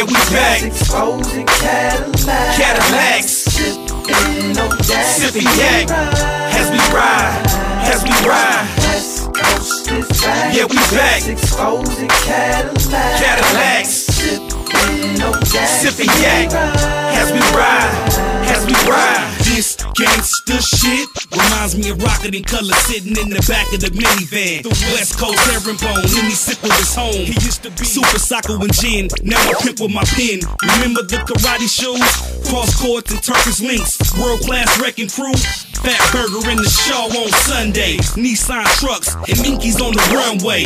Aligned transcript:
Yeah, 0.00 0.06
we 0.06 0.14
back. 0.32 0.62
Exposing 0.62 1.44
Cadillacs. 1.44 2.56
Cadillacs. 2.56 3.32
Sipping 3.52 4.56
on 4.56 4.78
yak. 4.88 5.04
Sipping 5.04 5.42
yak. 5.60 5.90
As 6.56 6.70
we 6.70 6.78
ride, 6.88 7.44
as 7.84 8.02
we 8.02 8.10
ride. 8.26 8.66
West 8.78 9.34
Coast 9.34 9.90
is 9.92 10.08
back. 10.22 10.54
Yeah, 10.54 10.64
we 10.64 10.76
back. 10.96 11.28
Exposing 11.28 12.08
Cadillacs. 12.24 13.20
Cadillacs. 13.20 13.92
Sipping 15.68 16.08
yak. 16.22 16.50
As 17.20 17.30
we 17.30 17.40
ride, 17.54 17.92
as 18.48 18.64
we 18.64 18.72
ride. 18.90 19.39
This 19.50 19.74
gangsta 19.98 20.62
shit 20.62 21.10
reminds 21.34 21.76
me 21.76 21.90
of 21.90 22.00
Rocket 22.00 22.36
and 22.36 22.46
Color 22.46 22.72
sitting 22.86 23.18
in 23.18 23.30
the 23.30 23.42
back 23.50 23.66
of 23.74 23.80
the 23.80 23.90
minivan. 23.90 24.62
The 24.62 24.70
West 24.94 25.18
Coast 25.18 25.42
herringbone, 25.50 26.06
any 26.22 26.30
sip 26.30 26.62
of 26.62 26.70
his 26.78 26.94
home. 26.94 27.26
He 27.26 27.34
used 27.42 27.64
to 27.64 27.70
be 27.74 27.84
Super 27.84 28.20
Soccer 28.20 28.54
and 28.54 28.72
Gin, 28.72 29.08
now 29.24 29.42
I 29.42 29.54
pimp 29.58 29.80
with 29.80 29.90
my 29.90 30.06
pen. 30.14 30.46
Remember 30.78 31.02
the 31.02 31.18
karate 31.26 31.66
shoes? 31.66 31.98
Cross 32.46 32.80
courts 32.80 33.10
and 33.10 33.22
Turkish 33.22 33.58
links. 33.58 33.98
World 34.14 34.40
class 34.40 34.70
wrecking 34.80 35.10
crew. 35.10 35.34
Fat 35.82 35.98
Burger 36.12 36.46
in 36.50 36.58
the 36.60 36.68
show 36.68 37.10
on 37.10 37.30
Sunday. 37.48 37.96
Nissan 38.14 38.64
trucks 38.78 39.14
and 39.16 39.38
Minkies 39.42 39.80
on 39.82 39.92
the 39.96 40.04
runway. 40.14 40.62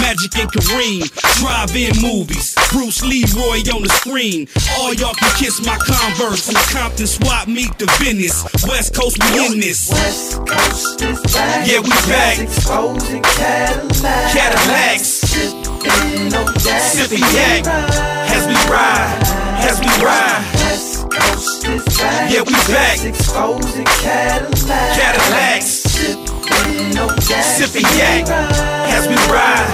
Magic 0.00 0.30
and 0.38 0.50
Kareem, 0.50 1.02
drive-in 1.42 1.92
movies. 2.00 2.54
Bruce 2.70 3.02
Leroy 3.02 3.60
on 3.74 3.82
the 3.82 3.92
screen. 3.98 4.46
All 4.78 4.94
y'all 4.94 5.14
can 5.14 5.30
kiss 5.36 5.60
my 5.66 5.76
Converse 5.76 6.46
from 6.46 6.54
Compton 6.70 7.06
swap 7.06 7.48
meet 7.48 7.76
to 7.78 7.86
Venice. 7.98 8.44
West 8.66 8.94
Coast, 8.94 9.18
we 9.18 9.46
in 9.46 9.60
this. 9.60 9.90
West 9.90 10.46
Coast 10.46 11.02
is 11.02 11.20
back. 11.34 11.66
Yeah, 11.66 11.80
we 11.80 11.90
back. 12.06 12.38
Exposing 12.38 13.22
Cadillacs. 13.22 14.32
Cadillacs. 14.32 15.08
Sipping 15.28 16.34
on 16.34 16.54
yak. 16.64 16.80
Sipping 16.80 17.26
yak. 17.34 17.66
As 18.30 18.46
we 18.46 18.54
ride, 18.70 19.18
as 19.66 19.80
we 19.80 19.90
ride. 20.04 20.44
West 20.54 21.10
Coast 21.10 21.66
is 21.66 21.84
back. 21.98 22.30
Yeah, 22.30 22.42
we 22.42 22.52
back. 22.72 23.04
Exposing 23.04 23.84
Cadillacs. 23.84 24.96
Cadillacs. 24.96 25.66
Sipping 25.66 26.37
on 26.66 27.18
yak. 27.98 28.28
As 28.90 29.06
we 29.06 29.14
ride, 29.30 29.66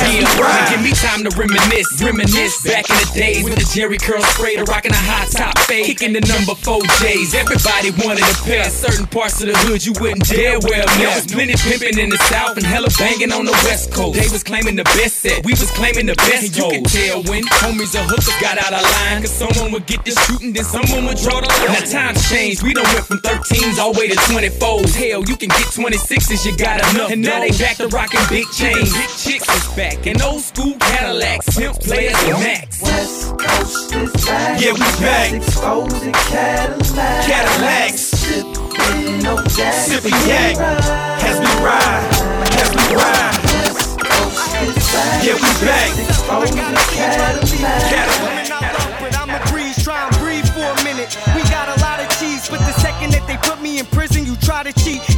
as 0.00 0.10
we 0.10 0.20
Yeah, 0.20 0.40
ride. 0.40 0.68
give 0.70 0.82
me 0.82 0.90
time 0.92 1.22
to 1.24 1.30
reminisce, 1.36 1.86
reminisce 2.02 2.60
back 2.62 2.88
in 2.90 2.96
the 2.96 3.08
days 3.14 3.44
with 3.44 3.54
the 3.54 3.62
Jheri 3.64 4.00
curl 4.00 4.22
spray, 4.34 4.56
the 4.56 4.64
rocking 4.64 4.90
a 4.92 4.96
high 4.96 5.26
top 5.30 5.56
fade, 5.68 5.84
kicking 5.86 6.12
the 6.12 6.20
number 6.26 6.54
four 6.54 6.80
J's. 6.98 7.34
Everybody 7.34 7.90
wanted 8.02 8.24
a 8.24 8.34
pair. 8.42 8.64
Certain 8.70 9.06
parts 9.06 9.40
of 9.42 9.48
the 9.48 9.56
hood 9.68 9.84
you 9.84 9.92
wouldn't 10.00 10.26
dare 10.26 10.58
wear. 10.60 10.84
There 10.98 11.12
was 11.14 11.26
plenty 11.26 11.54
pimping 11.54 11.98
in 11.98 12.08
the 12.10 12.18
south 12.32 12.56
and 12.56 12.66
hella 12.66 12.88
banging 12.98 13.32
on 13.32 13.44
the 13.44 13.52
west 13.68 13.92
coast. 13.92 14.18
They 14.18 14.28
was 14.32 14.42
claiming 14.42 14.76
the 14.76 14.84
best 14.98 15.20
set, 15.22 15.44
we 15.44 15.52
was 15.52 15.70
claiming 15.70 16.06
the 16.06 16.16
best. 16.26 16.56
You 16.56 16.66
could 16.70 16.86
tell 16.86 17.22
when 17.30 17.44
homies 17.62 17.94
or 17.94 18.02
hookers 18.08 18.34
got 18.40 18.58
out 18.58 18.72
of 18.72 18.82
line, 18.82 19.22
cause 19.22 19.30
someone 19.32 19.70
would 19.72 19.86
get 19.86 20.04
this 20.04 20.18
shooting, 20.26 20.52
then 20.52 20.64
someone 20.64 21.04
would 21.06 21.18
draw 21.18 21.38
the 21.40 21.48
line. 21.62 21.78
Now 21.78 21.84
times 21.86 22.28
changed, 22.28 22.62
we 22.64 22.74
done 22.74 22.88
went 22.94 23.06
from 23.06 23.18
13s 23.20 23.78
all 23.78 23.92
the 23.92 24.00
way 24.00 24.08
to 24.08 24.16
24s. 24.32 24.94
Hell, 24.96 25.22
you 25.24 25.36
can 25.36 25.48
get 25.48 25.68
26s, 26.24 26.46
you 26.46 26.56
got 26.56 26.94
enough. 26.94 27.10
And 27.10 27.22
now 27.22 27.40
they 27.40 27.50
back 27.50 27.76
to 27.76 27.88
rocking 27.88 28.20
big 28.28 28.46
chains. 28.50 28.92
Big 28.92 29.08
chicks 29.08 29.48
is 29.48 29.68
back, 29.76 30.06
and 30.06 30.20
old 30.22 30.40
school 30.40 30.74
Cadillacs, 30.78 31.46
simp 31.46 31.78
players 31.80 32.14
and 32.24 32.38
max. 32.40 32.82
West 32.82 33.38
Coast 33.38 33.94
is 33.94 34.12
back. 34.26 34.60
Yeah, 34.60 34.72
we 34.72 34.78
back. 34.78 35.32
Exposing 35.32 36.12
Cadillacs. 36.12 37.26
Cadillacs. 37.26 38.00
Sipping 38.00 39.22
no 39.22 39.36
yak. 39.56 39.74
Sipping 39.74 40.12
yak. 40.26 40.56
As 41.24 41.38
we 41.40 41.64
ride, 41.64 42.08
as 42.60 42.70
we 42.74 42.94
ride. 42.94 43.38
West 43.44 44.00
Coast 44.00 44.56
is 44.62 44.92
back. 44.92 45.24
Yeah, 45.24 45.34
we 45.34 45.66
back. 45.66 45.90
Exposing 46.08 46.56
Cadillacs. 46.56 47.52
Cadillac. 47.90 48.63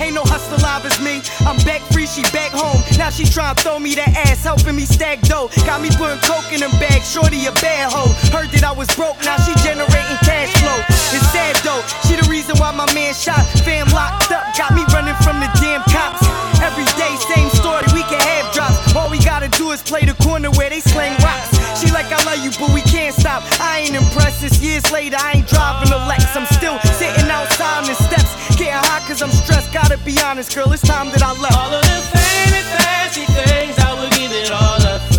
Ain't 0.01 0.15
no 0.15 0.23
hustle 0.25 0.61
alive 0.61 0.85
as 0.85 1.01
me. 1.01 1.23
I'm 1.49 1.57
back 1.65 1.81
free, 1.93 2.07
she 2.07 2.23
back 2.35 2.53
home. 2.53 2.83
Now 2.99 3.11
she 3.11 3.25
try 3.25 3.53
to 3.53 3.57
throw 3.57 3.79
me 3.79 3.95
that 3.97 4.13
ass, 4.29 4.45
helping 4.45 4.77
me 4.77 4.85
stack 4.85 5.21
dough. 5.23 5.49
Got 5.65 5.81
me 5.81 5.89
putting 5.97 6.21
coke 6.21 6.53
in 6.53 6.61
them 6.61 6.73
bags, 6.77 7.09
shorty 7.09 7.47
a 7.47 7.53
bad 7.65 7.93
hoe. 7.93 8.13
Heard 8.29 8.53
that 8.53 8.65
I 8.65 8.73
was 8.73 8.89
broke, 8.95 9.17
now 9.25 9.41
she 9.41 9.57
generating 9.65 10.21
cash 10.23 10.53
flow. 10.61 10.79
It's 11.17 11.25
sad 11.33 11.57
though, 11.65 11.81
she 12.05 12.17
the 12.21 12.29
reason 12.29 12.57
why 12.61 12.73
my 12.77 12.87
man 12.93 13.15
shot. 13.15 13.41
Fam 13.65 13.89
locked 13.97 14.31
up, 14.33 14.45
got 14.57 14.77
me 14.77 14.85
running 14.93 15.17
from 15.25 15.41
the 15.41 15.49
damn 15.61 15.81
cops. 15.89 16.21
Every 16.61 16.87
day, 17.01 17.13
same 17.33 17.49
story, 17.57 17.89
we 17.97 18.05
can 18.05 18.21
have 18.21 18.53
drops. 18.53 18.77
All 18.95 19.09
we 19.09 19.19
gotta 19.19 19.49
do 19.49 19.73
is 19.73 19.83
play 19.83 20.05
the 20.05 20.15
corner 20.21 20.51
where 20.53 20.69
they 20.69 20.81
slang 20.81 21.17
rocks. 21.25 21.56
She 21.77 21.93
like 21.93 22.11
I 22.11 22.17
love 22.25 22.43
you, 22.43 22.51
but 22.59 22.73
we 22.73 22.81
can't 22.83 23.15
stop. 23.15 23.43
I 23.61 23.81
ain't 23.81 23.95
impressed. 23.95 24.43
It's 24.43 24.61
years 24.61 24.91
later, 24.91 25.17
I 25.21 25.33
ain't 25.37 25.49
driving 25.49 25.93
a 25.93 25.99
Lex. 26.09 26.25
I'm 26.35 26.47
still 26.47 26.79
sitting 26.97 27.29
outside 27.29 27.81
on 27.81 27.87
the 27.87 27.95
steps. 27.95 28.57
Getting 28.57 28.73
hot 28.73 29.05
cause 29.07 29.21
I'm 29.21 29.31
stressed. 29.31 29.73
Gotta 29.75 29.99
be 29.99 30.17
honest, 30.25 30.55
girl, 30.55 30.73
it's 30.73 30.81
time 30.81 31.11
that 31.13 31.23
I 31.23 31.33
left. 31.39 31.57
All 31.57 31.75
of 31.75 31.83
the 31.83 32.01
fancy, 32.17 32.65
fancy 32.81 33.25
things, 33.29 33.79
I 33.79 33.93
would 33.93 34.13
give 34.13 34.33
it 34.33 34.51
all 34.51 34.81
up 34.89 35.16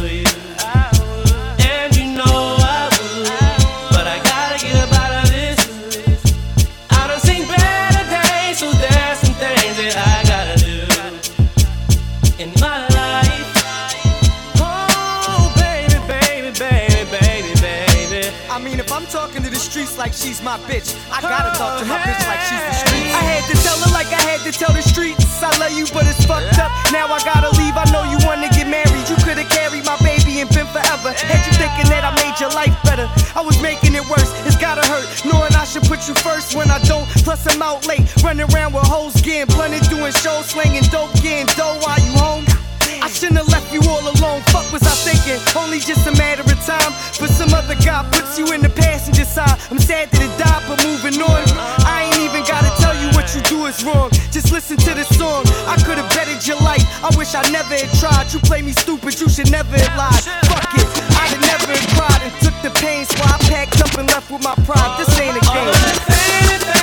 like 20.08 20.16
she's 20.16 20.42
my 20.42 20.56
bitch, 20.72 20.96
I 21.12 21.20
gotta 21.20 21.52
talk 21.60 21.84
to 21.84 21.86
my 21.86 22.00
bitch 22.00 22.24
like 22.32 22.40
she's 22.48 22.64
the 22.64 22.76
streets. 22.80 23.12
I 23.12 23.24
had 23.28 23.44
to 23.52 23.56
tell 23.60 23.76
her 23.76 23.92
like 23.92 24.08
I 24.08 24.24
had 24.24 24.40
to 24.48 24.56
tell 24.56 24.72
the 24.72 24.80
streets. 24.80 25.28
I 25.44 25.52
love 25.60 25.76
you, 25.76 25.84
but 25.92 26.08
it's 26.08 26.24
fucked 26.24 26.56
up. 26.64 26.72
Now 26.96 27.12
I 27.12 27.20
gotta 27.28 27.52
leave. 27.60 27.76
I 27.76 27.84
know 27.92 28.08
you 28.08 28.16
wanna 28.24 28.48
get 28.56 28.72
married. 28.72 29.04
You 29.12 29.20
could've 29.20 29.52
carried 29.52 29.84
my 29.84 30.00
baby 30.00 30.40
and 30.40 30.48
been 30.56 30.64
forever. 30.72 31.12
Had 31.12 31.44
you 31.44 31.54
thinking 31.60 31.92
that 31.92 32.08
I 32.08 32.16
made 32.24 32.40
your 32.40 32.56
life 32.56 32.72
better? 32.88 33.04
I 33.36 33.44
was 33.44 33.60
making 33.60 34.00
it 34.00 34.06
worse. 34.08 34.32
It's 34.48 34.56
gotta 34.56 34.80
hurt. 34.88 35.04
Knowing 35.28 35.52
I 35.60 35.68
should 35.68 35.84
put 35.84 36.08
you 36.08 36.16
first 36.24 36.56
when 36.56 36.72
I 36.72 36.80
don't. 36.88 37.04
Plus 37.28 37.44
I'm 37.44 37.60
out 37.60 37.84
late, 37.84 38.08
running 38.24 38.48
around 38.56 38.80
with 38.80 38.88
hoes, 38.88 39.20
getting 39.20 39.52
blunted, 39.52 39.84
doing 39.92 40.16
shows, 40.24 40.48
slinging 40.48 40.88
dope, 40.88 41.12
getting 41.20 41.52
dough 41.60 41.76
while 41.84 42.00
you 42.00 42.16
Fuck 44.68 44.82
was 44.82 44.84
I 44.84 44.96
thinking? 45.08 45.40
Only 45.56 45.80
just 45.80 46.06
a 46.08 46.12
matter 46.20 46.44
of 46.44 46.60
time. 46.68 46.92
But 47.20 47.32
some 47.32 47.54
other 47.54 47.76
guy 47.76 48.04
puts 48.12 48.38
you 48.38 48.52
in 48.52 48.62
the 48.62 48.70
passenger 48.70 49.24
side. 49.24 49.56
I'm 49.72 49.80
sad 49.80 50.12
that 50.12 50.20
it 50.20 50.34
died, 50.36 50.64
but 50.68 50.84
moving 50.84 51.22
on. 51.24 51.42
I 51.88 52.04
ain't 52.04 52.20
even 52.20 52.44
gotta 52.44 52.68
tell 52.76 52.92
you 53.00 53.08
what 53.16 53.32
you 53.32 53.40
do 53.48 53.66
is 53.68 53.80
wrong. 53.86 54.10
Just 54.32 54.52
listen 54.52 54.76
to 54.76 54.92
the 54.94 55.06
song. 55.16 55.48
I 55.72 55.80
could 55.88 55.98
have 55.98 56.10
bettered 56.12 56.46
your 56.46 56.60
life. 56.60 56.84
I 57.00 57.16
wish 57.16 57.34
I 57.34 57.48
never 57.48 57.80
had 57.80 57.92
tried. 57.96 58.28
You 58.34 58.40
play 58.44 58.62
me 58.62 58.74
stupid, 58.74 59.16
you 59.22 59.30
should 59.30 59.52
never 59.52 59.78
have 59.78 59.96
lied. 59.96 60.24
Fuck 60.52 60.76
it, 60.76 60.88
I'd 61.16 61.32
have 61.32 61.46
never 61.48 61.72
cried 61.96 62.22
and 62.28 62.34
took 62.44 62.58
the 62.60 62.72
pain. 62.82 63.06
So 63.06 63.24
I 63.24 63.38
packed 63.48 63.80
up 63.80 63.96
and 63.96 64.08
left 64.12 64.30
with 64.30 64.44
my 64.44 64.56
pride. 64.68 65.00
This 65.00 65.16
ain't 65.20 65.38
a 65.38 65.44
game. 65.48 66.77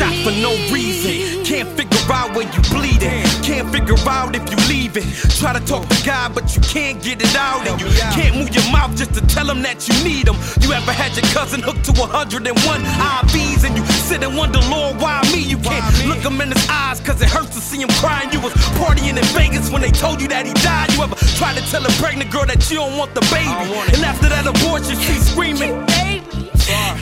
Shot 0.00 0.16
for 0.24 0.32
no 0.40 0.56
reason? 0.72 1.44
Can't 1.44 1.68
figure 1.76 2.00
out 2.08 2.34
where 2.34 2.48
you 2.48 2.62
bleeding. 2.72 3.20
Can't 3.44 3.68
figure 3.68 4.00
out 4.08 4.34
if 4.34 4.44
you 4.48 4.56
leaving. 4.72 5.04
Try 5.36 5.52
to 5.52 5.60
talk 5.60 5.86
to 5.88 5.98
God, 6.06 6.34
but 6.34 6.56
you 6.56 6.62
can't 6.62 7.02
get 7.02 7.20
it 7.20 7.36
out. 7.36 7.66
And 7.68 7.76
you 7.80 7.88
can't 8.16 8.34
move 8.36 8.54
your 8.54 8.64
mouth 8.72 8.96
just 8.96 9.12
to 9.14 9.22
tell 9.28 9.48
him 9.50 9.60
that 9.62 9.86
you 9.88 9.94
need 10.02 10.26
him. 10.26 10.36
You 10.64 10.72
ever 10.72 10.92
had 10.92 11.12
your 11.16 11.28
cousin 11.36 11.60
hooked 11.60 11.84
to 11.84 11.92
101 11.92 12.48
IVs 12.48 13.60
and 13.66 13.76
you 13.76 13.84
sit 14.08 14.22
and 14.24 14.36
wonder, 14.36 14.60
Lord, 14.72 14.96
why 15.02 15.20
me? 15.32 15.42
You 15.44 15.58
can't 15.58 15.84
look 16.08 16.24
him 16.24 16.40
in 16.40 16.48
his 16.48 16.66
eyes 16.70 17.00
cause 17.00 17.20
it 17.20 17.28
hurts 17.28 17.52
to 17.56 17.60
see 17.60 17.80
him 17.82 17.92
crying. 18.00 18.32
You 18.32 18.40
was 18.40 18.54
partying 18.80 19.18
in 19.20 19.26
Vegas 19.36 19.70
when 19.70 19.82
they 19.82 19.92
told 19.92 20.22
you 20.22 20.28
that 20.28 20.46
he 20.46 20.54
died. 20.64 20.92
You 20.94 21.02
ever 21.02 21.16
tried 21.36 21.56
to 21.60 21.64
tell 21.70 21.84
a 21.84 21.92
pregnant 22.00 22.30
girl 22.30 22.46
that 22.46 22.70
you 22.70 22.76
don't 22.76 22.96
want 22.96 23.12
the 23.14 23.24
baby? 23.28 23.68
And 23.92 24.00
after 24.04 24.28
that 24.32 24.46
abortion, 24.48 24.96
she's 24.96 25.28
screaming. 25.28 25.89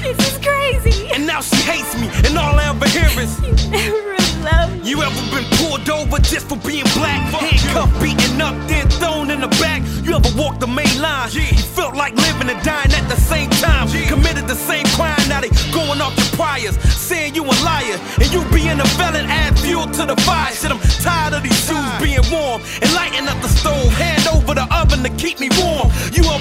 This 0.02 0.18
is 0.28 0.38
crazy. 0.38 1.10
And 1.12 1.26
now 1.26 1.40
she 1.40 1.56
hates 1.56 1.94
me, 2.00 2.08
and 2.26 2.36
all 2.38 2.54
I 2.58 2.70
ever 2.70 2.88
hear 2.88 3.08
is 3.20 3.40
Never 3.70 3.96
really 3.96 4.42
loved 4.44 4.82
me. 4.82 4.90
You 4.90 5.02
ever 5.02 5.22
been 5.34 5.44
pulled 5.58 5.88
over 5.90 6.18
just 6.18 6.48
for 6.48 6.56
being 6.58 6.86
black. 6.94 7.20
Handcuffed, 7.34 8.00
beaten 8.00 8.40
up, 8.40 8.54
then 8.68 8.88
thrown 8.88 9.30
in 9.30 9.40
the 9.40 9.48
back. 9.60 9.82
You 10.04 10.14
ever 10.14 10.30
walked 10.38 10.60
the 10.60 10.66
main 10.66 11.00
line? 11.00 11.28
Yeah. 11.32 11.50
You 11.50 11.58
felt 11.58 11.96
like 11.96 12.14
living 12.14 12.48
and 12.48 12.62
dying 12.62 12.92
at 12.92 13.08
the 13.08 13.16
same 13.16 13.50
time. 13.50 13.88
Committed 14.06 14.46
the 14.46 14.54
same 14.54 14.86
crime, 14.96 15.18
now 15.28 15.40
they 15.40 15.50
going 15.72 16.00
off 16.00 16.16
your 16.16 16.30
priors. 16.38 16.78
Saying 16.94 17.34
you 17.34 17.44
a 17.44 17.56
liar. 17.64 17.98
And 18.20 18.30
you 18.32 18.44
being 18.54 18.78
a 18.78 18.86
felon, 18.96 19.26
add 19.26 19.58
fuel 19.58 19.86
to 19.86 20.06
the 20.06 20.16
fire. 20.22 20.52
Shit, 20.52 20.70
I'm 20.70 20.78
tired 21.02 21.34
of 21.34 21.42
these 21.42 21.58
shoes 21.66 21.90
being 22.00 22.24
warm. 22.30 22.62
And 22.80 22.92
lighting 22.94 23.26
up 23.26 23.40
the 23.42 23.48
stove. 23.48 23.90
Hand 23.98 24.28
over 24.28 24.54
the 24.54 24.66
oven 24.72 25.02
to 25.02 25.10
keep 25.18 25.40
me 25.40 25.48
warm. 25.58 25.90
You 26.12 26.22
ever 26.30 26.37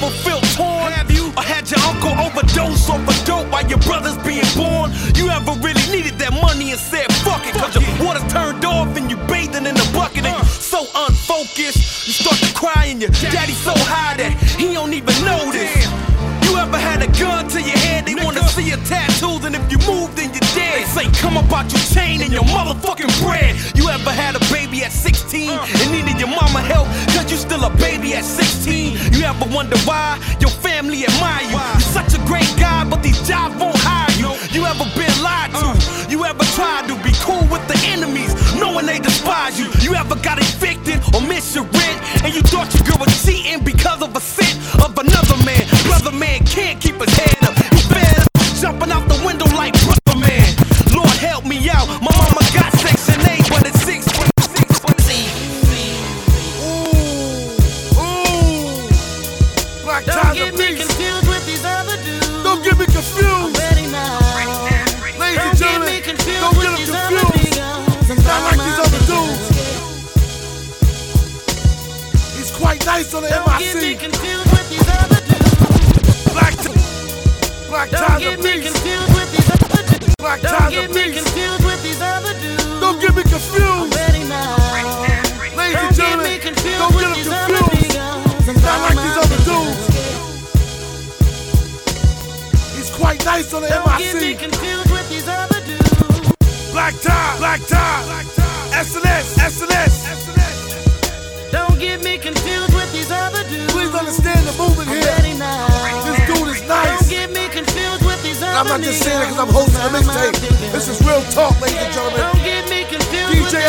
to 13.07 13.13
cry 13.13 13.23
and 13.23 13.23
your 13.23 13.31
daddy's 13.31 13.57
so 13.57 13.73
high 13.75 14.15
that 14.17 14.31
he 14.59 14.73
don't 14.73 14.93
even 14.93 15.15
notice. 15.23 15.87
You 16.47 16.57
ever 16.57 16.77
had 16.77 17.01
a 17.03 17.09
gun 17.19 17.47
to 17.49 17.59
your 17.61 17.77
head? 17.77 18.05
They 18.05 18.15
wanna 18.15 18.43
see 18.49 18.67
your 18.69 18.81
tattoos, 18.87 19.43
and 19.45 19.55
if 19.55 19.63
you 19.71 19.77
move, 19.87 20.15
then 20.15 20.31
you're 20.33 20.49
dead. 20.55 20.83
They 20.83 20.85
say, 20.85 21.05
come 21.21 21.37
up 21.37 21.51
out 21.51 21.71
your 21.71 21.81
chain 21.93 22.21
and 22.21 22.31
your 22.31 22.43
motherfucking 22.43 23.11
bread. 23.23 23.55
You 23.75 23.89
ever 23.89 24.11
had 24.11 24.35
a 24.35 24.43
baby 24.51 24.83
at 24.83 24.91
16 24.91 25.49
uh. 25.49 25.65
and 25.81 25.91
needed 25.91 26.19
your 26.19 26.29
mama 26.29 26.61
help? 26.61 26.87
Cause 27.13 27.29
you 27.31 27.37
still 27.37 27.63
a 27.63 27.69
baby 27.77 28.13
at 28.13 28.25
16. 28.25 29.13
You 29.13 29.25
ever 29.25 29.45
wonder 29.53 29.77
why 29.85 30.19
your 30.39 30.51
family 30.51 31.05
admire 31.05 31.43
you? 31.43 31.59
You're 31.59 31.91
such 31.93 32.13
a 32.13 32.21
great 32.25 32.51
guy, 32.57 32.83
but 32.89 33.03
these 33.03 33.19
jobs 33.27 33.55
won't 33.59 33.77
hire 33.77 34.11
you. 34.17 34.31
You 34.51 34.65
ever 34.65 34.85
been 34.95 35.13
lied 35.21 35.51
to? 35.51 35.67
Uh. 35.71 36.07
You 36.09 36.23
ever 36.25 36.45
tried 36.55 36.87
to 36.87 36.95
be 37.03 37.11
cool 37.21 37.43
with 37.51 37.67
the 37.67 37.77
enemies, 37.91 38.33
knowing 38.55 38.85
they 38.85 38.99
despise 38.99 39.59
you? 39.59 39.67
You 39.81 39.95
ever 39.95 40.15
got 40.15 40.39
evicted 40.39 40.46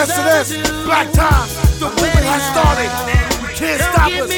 confused 0.06 0.18
with 0.18 0.18
DJ 0.18 0.18
these 0.18 0.18
other 0.18 0.30
SNS, 0.30 0.48
dudes. 0.54 0.84
Black 0.84 1.12
Ty, 1.12 1.46
the 1.78 1.88
movement 1.90 2.26
has 2.26 2.42
started. 2.54 2.90
You 3.42 3.48
can't 3.54 3.80
stop 3.82 4.12
us. 4.12 4.30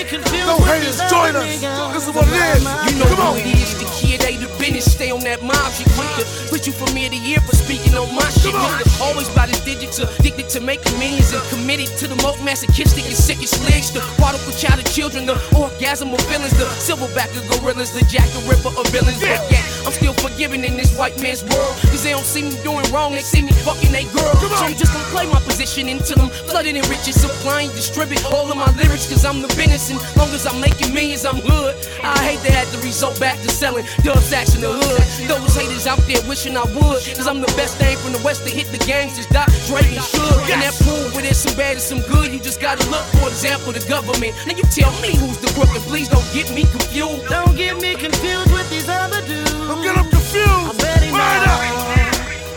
No 0.47 0.57
haters, 0.65 0.99
join 1.11 1.37
us. 1.37 1.61
This 1.93 2.09
is 2.09 2.15
what 2.15 2.27
it 2.29 2.57
is. 2.57 2.65
You 2.89 2.99
know 2.99 3.11
Come 3.17 3.21
on. 3.21 3.37
it 3.37 3.47
is, 3.47 3.79
the 3.79 3.85
kid 3.93 4.25
ain't 4.25 4.41
the 4.41 4.49
business. 4.71 4.93
Stay 4.93 5.11
on 5.11 5.21
that 5.21 5.43
mob 5.43 5.73
shit. 5.73 5.87
Quick 5.99 6.11
to 6.19 6.25
put 6.49 6.67
you 6.67 6.73
from 6.73 6.97
ear 6.97 7.11
to 7.11 7.21
ear 7.27 7.41
for 7.41 7.55
speaking 7.57 7.95
on 7.95 8.07
my 8.15 8.27
shit. 8.31 8.55
Nigga, 8.55 9.01
always 9.03 9.29
by 9.35 9.47
the 9.47 9.59
digits, 9.65 9.99
addicted 9.99 10.49
to 10.51 10.61
making 10.61 10.99
millions 10.99 11.33
and 11.33 11.43
committed 11.51 11.89
to 11.99 12.07
the 12.07 12.17
most 12.23 12.43
masochistic 12.45 13.05
and 13.05 13.17
sickest 13.17 13.63
legs. 13.69 13.91
The 13.91 14.01
prodigal 14.19 14.53
child 14.55 14.81
of 14.81 14.87
children, 14.93 15.27
the 15.27 15.37
orgasm 15.57 16.15
of 16.15 16.21
feelings, 16.31 16.55
the 16.59 16.67
silverback 16.79 17.31
of 17.37 17.43
gorillas, 17.51 17.93
the 17.93 18.05
Jack 18.07 18.29
the 18.31 18.43
Ripper 18.47 18.73
of 18.79 18.87
villains. 18.95 19.21
But 19.21 19.43
yet, 19.51 19.65
I'm 19.87 19.93
still 19.93 20.15
forgiving 20.15 20.65
in 20.65 20.77
this 20.77 20.97
white 20.97 21.19
man's 21.21 21.43
world. 21.43 21.75
Cause 21.91 22.03
they 22.03 22.13
don't 22.13 22.27
see 22.27 22.43
me 22.43 22.55
doing 22.63 22.87
wrong, 22.93 23.13
they 23.13 23.25
see 23.25 23.43
me 23.43 23.53
fucking 23.67 23.93
they 23.93 24.05
girl. 24.15 24.35
So 24.39 24.49
I'm 24.63 24.75
just 24.75 24.93
gonna 24.93 25.11
play 25.11 25.27
my 25.27 25.41
position 25.41 25.89
until 25.89 26.23
I'm 26.23 26.31
flooded 26.51 26.77
in 26.77 26.85
riches, 26.89 27.21
supplying, 27.21 27.71
distribute 27.75 28.25
all 28.27 28.51
of 28.51 28.57
my 28.57 28.71
lyrics. 28.77 29.09
Cause 29.09 29.25
I'm 29.25 29.43
the 29.43 29.51
business, 29.59 29.91
and 29.91 29.99
long 30.17 30.31
as 30.31 30.47
I'm 30.47 30.61
making 30.61 30.95
millions, 30.95 31.25
I'm 31.25 31.41
hood. 31.43 31.75
I 32.03 32.17
hate 32.25 32.41
to 32.47 32.53
have 32.53 32.71
to 32.73 32.79
result 32.87 33.19
back 33.21 33.41
to 33.43 33.51
selling 33.51 33.85
dub 34.03 34.19
sacks 34.19 34.60
in 34.61 34.69
the 34.69 34.73
hood. 34.77 35.01
Those 35.29 35.57
haters 35.57 35.87
out 35.87 36.01
there 36.05 36.21
wishing 36.29 36.57
I 36.57 36.65
would. 36.77 37.01
Cause 37.17 37.27
I'm 37.27 37.41
the 37.41 37.53
best 37.57 37.77
thing 37.81 37.97
from 37.99 38.13
the 38.13 38.21
west 38.21 38.45
to 38.45 38.51
hit 38.53 38.69
the 38.69 38.79
gangsters, 38.85 39.27
Doc, 39.27 39.49
Dre, 39.67 39.81
and 39.81 40.05
Suge. 40.05 40.53
And 40.53 40.61
that 40.61 40.77
pool 40.85 41.09
where 41.17 41.25
there's 41.25 41.41
some 41.41 41.57
bad 41.57 41.81
and 41.81 41.85
some 41.85 42.03
good, 42.13 42.33
you 42.33 42.41
just 42.41 42.61
gotta 42.61 42.85
look, 42.91 43.05
for 43.21 43.29
example, 43.29 43.73
the 43.73 43.85
government. 43.89 44.37
Now 44.47 44.57
you 44.57 44.65
tell 44.69 44.93
me 45.01 45.17
who's 45.17 45.39
the 45.41 45.49
crook, 45.57 45.73
and 45.73 45.85
please 45.89 46.09
don't 46.09 46.27
get 46.33 46.53
me 46.53 46.69
confused. 46.69 47.29
Don't 47.29 47.57
get 47.57 47.81
me 47.81 47.97
confused 47.97 48.53
with 48.53 48.69
these 48.69 48.89
other 48.89 49.21
dudes. 49.25 49.51
Don't 49.51 49.83
get 49.83 49.97
them 49.97 50.09
confused. 50.11 50.69
I'm 50.69 50.77
ready 50.77 51.09
Word 51.09 51.45
up. 51.49 51.61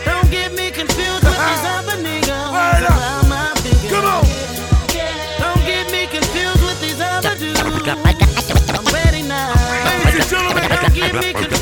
Don't 0.04 0.28
get 0.30 0.52
me 0.52 0.68
confused 0.70 1.24
with 1.24 1.40
these 1.40 1.64
uh-huh. 1.64 1.80
other 1.80 1.96
niggas. 2.04 2.52
Word 2.52 2.84
up. 2.84 2.98
I'm 3.24 3.32
out 3.32 3.56
thinking. 3.64 3.90
Come 3.90 4.04
on. 4.04 4.24
Don't 5.40 5.62
get 5.64 5.88
me 5.88 6.04
confused 6.06 6.60
with 6.60 6.78
these 6.84 7.00
other 7.00 7.34
dudes. 7.40 7.60
I'm 7.64 8.86
ready 8.92 9.22
now. 9.24 9.56
Ladies 10.04 10.20
and 10.20 10.28
gentlemen, 10.28 10.68
Don't 10.68 10.94
get 10.94 11.14
me 11.14 11.32
confused 11.32 11.53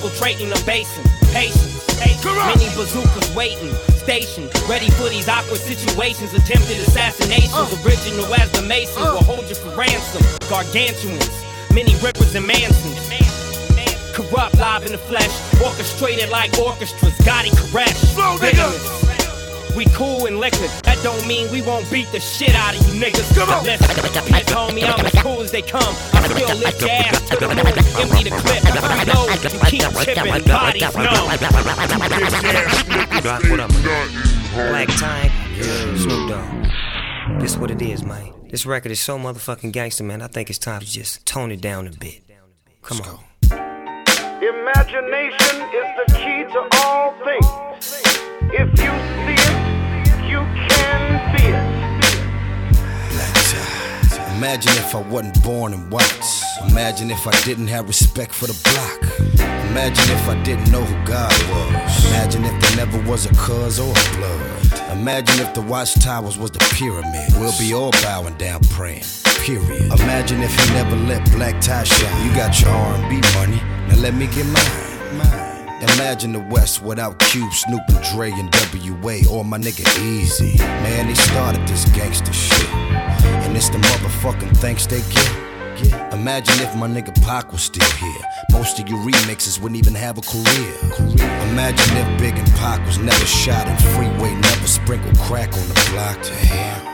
infiltrating 0.00 0.48
the 0.48 0.62
basin. 0.64 1.04
Patience, 1.30 1.84
Correct. 2.24 2.56
many 2.56 2.68
bazookas 2.74 3.34
waiting. 3.36 3.72
Station, 4.00 4.48
ready 4.66 4.88
for 4.96 5.08
these 5.08 5.28
awkward 5.28 5.60
situations. 5.60 6.32
Attempted 6.32 6.78
assassinations, 6.88 7.52
uh. 7.52 7.84
original 7.84 8.24
as 8.34 8.50
the 8.52 8.62
Masons 8.62 9.04
uh. 9.04 9.12
will 9.12 9.24
hold 9.24 9.44
you 9.48 9.54
for 9.54 9.68
ransom. 9.76 10.24
Gargantuans, 10.48 11.28
many 11.74 11.94
rippers 12.00 12.34
and 12.34 12.46
Mansons. 12.46 12.96
Kurupt 14.16 14.58
live 14.58 14.84
in 14.86 14.92
the 14.92 14.98
flesh, 14.98 15.30
orchestrated 15.62 16.30
like 16.30 16.56
orchestras. 16.58 17.16
Gotti 17.20 17.50
Koresh. 17.50 18.16
Nigga. 18.40 19.76
We 19.76 19.84
cool 19.92 20.26
and 20.26 20.40
liquor. 20.40 20.66
That 21.00 21.16
don't 21.16 21.26
mean 21.26 21.50
we 21.50 21.62
won't 21.62 21.90
beat 21.90 22.12
the 22.12 22.20
shit 22.20 22.54
out 22.54 22.76
of 22.76 22.86
you 22.86 23.00
niggas. 23.00 23.34
Come 23.34 23.48
on. 23.48 23.64
Listen, 23.64 23.88
please, 23.88 24.44
homie, 24.52 24.84
I'm 24.84 25.06
as 25.06 25.22
cool 25.22 25.40
as 25.40 25.50
they 25.50 25.62
come. 25.62 25.94
I 26.12 26.28
still 26.28 26.54
lift 26.58 26.80
your 26.80 26.90
ass 26.90 27.28
to 27.30 27.36
the 27.36 27.48
moon. 27.48 27.56
Empty 27.56 28.24
the 28.24 28.36
clip. 28.36 28.60
Reload. 29.08 29.40
You 29.40 29.60
keep 29.64 29.80
chipping. 30.04 30.44
Bodies 30.44 30.94
numb. 30.96 31.28
Doc, 33.22 33.42
what 33.48 33.60
up. 33.60 33.70
Black 34.52 34.88
Ty, 34.88 35.30
Snoop 35.96 36.28
Dogg. 36.28 37.40
This 37.40 37.56
what 37.56 37.70
it 37.70 37.80
is, 37.80 38.04
man. 38.04 38.34
This 38.50 38.66
record 38.66 38.92
is 38.92 39.00
so 39.00 39.18
motherfucking 39.18 39.72
gangster, 39.72 40.04
man. 40.04 40.20
I 40.20 40.26
think 40.26 40.50
it's 40.50 40.58
time 40.58 40.80
to 40.80 40.86
just 40.86 41.24
tone 41.24 41.50
it 41.50 41.62
down 41.62 41.86
a 41.86 41.92
bit. 41.92 42.20
Come 42.82 43.00
on. 43.00 43.20
Imagination 44.42 45.62
is 45.72 45.88
the 45.96 46.04
key 46.12 46.44
to 46.52 46.68
all 46.84 47.14
things. 47.24 47.46
If 48.52 48.68
you 48.78 48.92
see 49.24 49.39
Imagine 54.40 54.72
if 54.72 54.94
I 54.94 55.02
wasn't 55.02 55.42
born 55.42 55.74
in 55.74 55.90
whites. 55.90 56.42
Imagine 56.70 57.10
if 57.10 57.26
I 57.26 57.30
didn't 57.42 57.66
have 57.66 57.86
respect 57.86 58.32
for 58.32 58.46
the 58.46 58.58
block. 58.64 59.38
Imagine 59.68 60.16
if 60.16 60.28
I 60.30 60.42
didn't 60.42 60.70
know 60.72 60.82
who 60.82 60.94
God 61.04 61.30
was. 61.50 62.06
Imagine 62.06 62.46
if 62.46 62.62
there 62.62 62.86
never 62.86 63.02
was 63.06 63.26
a 63.26 63.34
cuz 63.34 63.78
or 63.78 63.90
a 63.90 64.16
blood. 64.16 64.96
Imagine 64.98 65.40
if 65.40 65.52
the 65.52 65.60
watchtowers 65.60 66.38
was 66.38 66.50
the 66.52 66.58
pyramid. 66.74 67.28
We'll 67.36 67.52
be 67.58 67.74
all 67.74 67.90
bowing 68.02 68.38
down 68.38 68.60
praying. 68.70 69.04
Period. 69.44 69.92
Imagine 70.00 70.40
if 70.40 70.58
you 70.58 70.72
never 70.72 70.96
let 70.96 71.30
Black 71.32 71.60
Ty 71.60 71.84
shine. 71.84 72.26
You 72.26 72.34
got 72.34 72.58
your 72.62 72.70
R&B 72.70 73.20
money. 73.34 73.60
Now 73.88 73.96
let 73.96 74.14
me 74.14 74.26
get 74.26 74.46
mine. 74.46 75.18
Mine. 75.18 75.60
Imagine 75.82 76.32
the 76.32 76.40
West 76.40 76.82
without 76.82 77.18
Cube, 77.18 77.52
Snoop, 77.52 77.82
and 77.88 78.02
Dre, 78.14 78.30
and 78.30 78.48
WA, 78.72 79.20
or 79.30 79.44
my 79.44 79.58
nigga 79.58 79.84
Eazy. 80.00 80.58
Man, 80.58 81.08
they 81.08 81.14
started 81.14 81.68
this 81.68 81.84
gangster 81.90 82.32
shit. 82.32 82.68
And 83.50 83.56
it's 83.56 83.68
the 83.68 83.78
motherfucking 83.78 84.56
thanks 84.58 84.86
they 84.86 85.00
get. 85.12 86.12
Imagine 86.12 86.54
if 86.60 86.76
my 86.76 86.86
nigga 86.86 87.12
Pac 87.24 87.50
was 87.50 87.62
still 87.62 87.90
here. 87.96 88.22
Most 88.52 88.78
of 88.78 88.88
your 88.88 89.00
remixes 89.00 89.60
wouldn't 89.60 89.76
even 89.76 89.92
have 89.92 90.18
a 90.18 90.20
career. 90.20 91.18
Imagine 91.50 91.96
if 91.96 92.20
Big 92.20 92.38
and 92.38 92.48
Pac 92.52 92.86
was 92.86 92.98
never 92.98 93.26
shot 93.26 93.66
and 93.66 93.82
Freeway 93.96 94.32
never 94.36 94.68
sprinkled 94.68 95.18
crack 95.18 95.52
on 95.52 95.66
the 95.66 95.88
block. 95.90 96.22
Damn. 96.22 96.89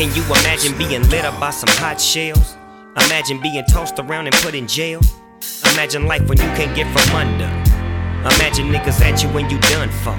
Can 0.00 0.16
you 0.16 0.24
imagine 0.24 0.78
being 0.78 1.06
lit 1.10 1.26
up 1.26 1.38
by 1.38 1.50
some 1.50 1.68
hot 1.76 2.00
shells? 2.00 2.56
Imagine 3.04 3.38
being 3.38 3.62
tossed 3.66 3.98
around 3.98 4.28
and 4.28 4.34
put 4.36 4.54
in 4.54 4.66
jail? 4.66 4.98
Imagine 5.74 6.06
life 6.06 6.26
when 6.26 6.38
you 6.38 6.48
can't 6.56 6.74
get 6.74 6.86
from 6.86 7.14
under. 7.14 7.44
Imagine 8.34 8.70
niggas 8.72 8.98
at 9.02 9.22
you 9.22 9.28
when 9.28 9.50
you 9.50 9.58
done 9.60 9.90
for. 9.90 10.18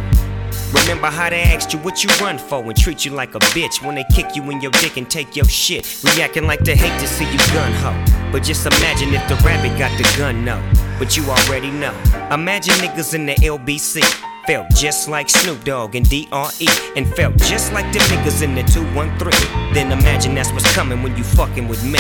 Remember 0.81 1.07
how 1.07 1.31
they 1.31 1.41
asked 1.41 1.73
you 1.73 1.79
what 1.79 2.03
you 2.03 2.11
run 2.23 2.37
for 2.37 2.63
and 2.63 2.77
treat 2.77 3.05
you 3.05 3.11
like 3.11 3.33
a 3.33 3.39
bitch 3.55 3.83
when 3.83 3.95
they 3.95 4.05
kick 4.13 4.35
you 4.35 4.47
in 4.51 4.61
your 4.61 4.69
dick 4.69 4.97
and 4.97 5.09
take 5.09 5.35
your 5.35 5.45
shit. 5.45 6.03
Reacting 6.15 6.45
like 6.45 6.59
they 6.59 6.75
hate 6.75 6.99
to 6.99 7.07
see 7.07 7.25
you 7.25 7.39
gun 7.51 7.73
ho. 7.81 7.91
But 8.31 8.43
just 8.43 8.67
imagine 8.67 9.11
if 9.15 9.27
the 9.27 9.35
rabbit 9.43 9.79
got 9.79 9.97
the 9.97 10.03
gun, 10.15 10.45
no. 10.45 10.61
But 10.99 11.17
you 11.17 11.23
already 11.23 11.71
know. 11.71 11.99
Imagine 12.29 12.75
niggas 12.75 13.15
in 13.15 13.25
the 13.25 13.33
LBC. 13.33 14.03
Felt 14.47 14.69
just 14.71 15.07
like 15.07 15.29
Snoop 15.29 15.63
Dogg 15.63 15.95
and 15.95 16.09
DRE. 16.09 16.67
And 16.95 17.07
felt 17.15 17.37
just 17.37 17.71
like 17.73 17.91
the 17.93 17.99
niggas 17.99 18.41
in 18.41 18.55
the 18.55 18.63
213. 18.63 19.73
Then 19.73 19.91
imagine 19.91 20.33
that's 20.33 20.51
what's 20.51 20.71
coming 20.73 21.03
when 21.03 21.15
you 21.15 21.23
fucking 21.23 21.67
with 21.67 21.83
me. 21.83 21.99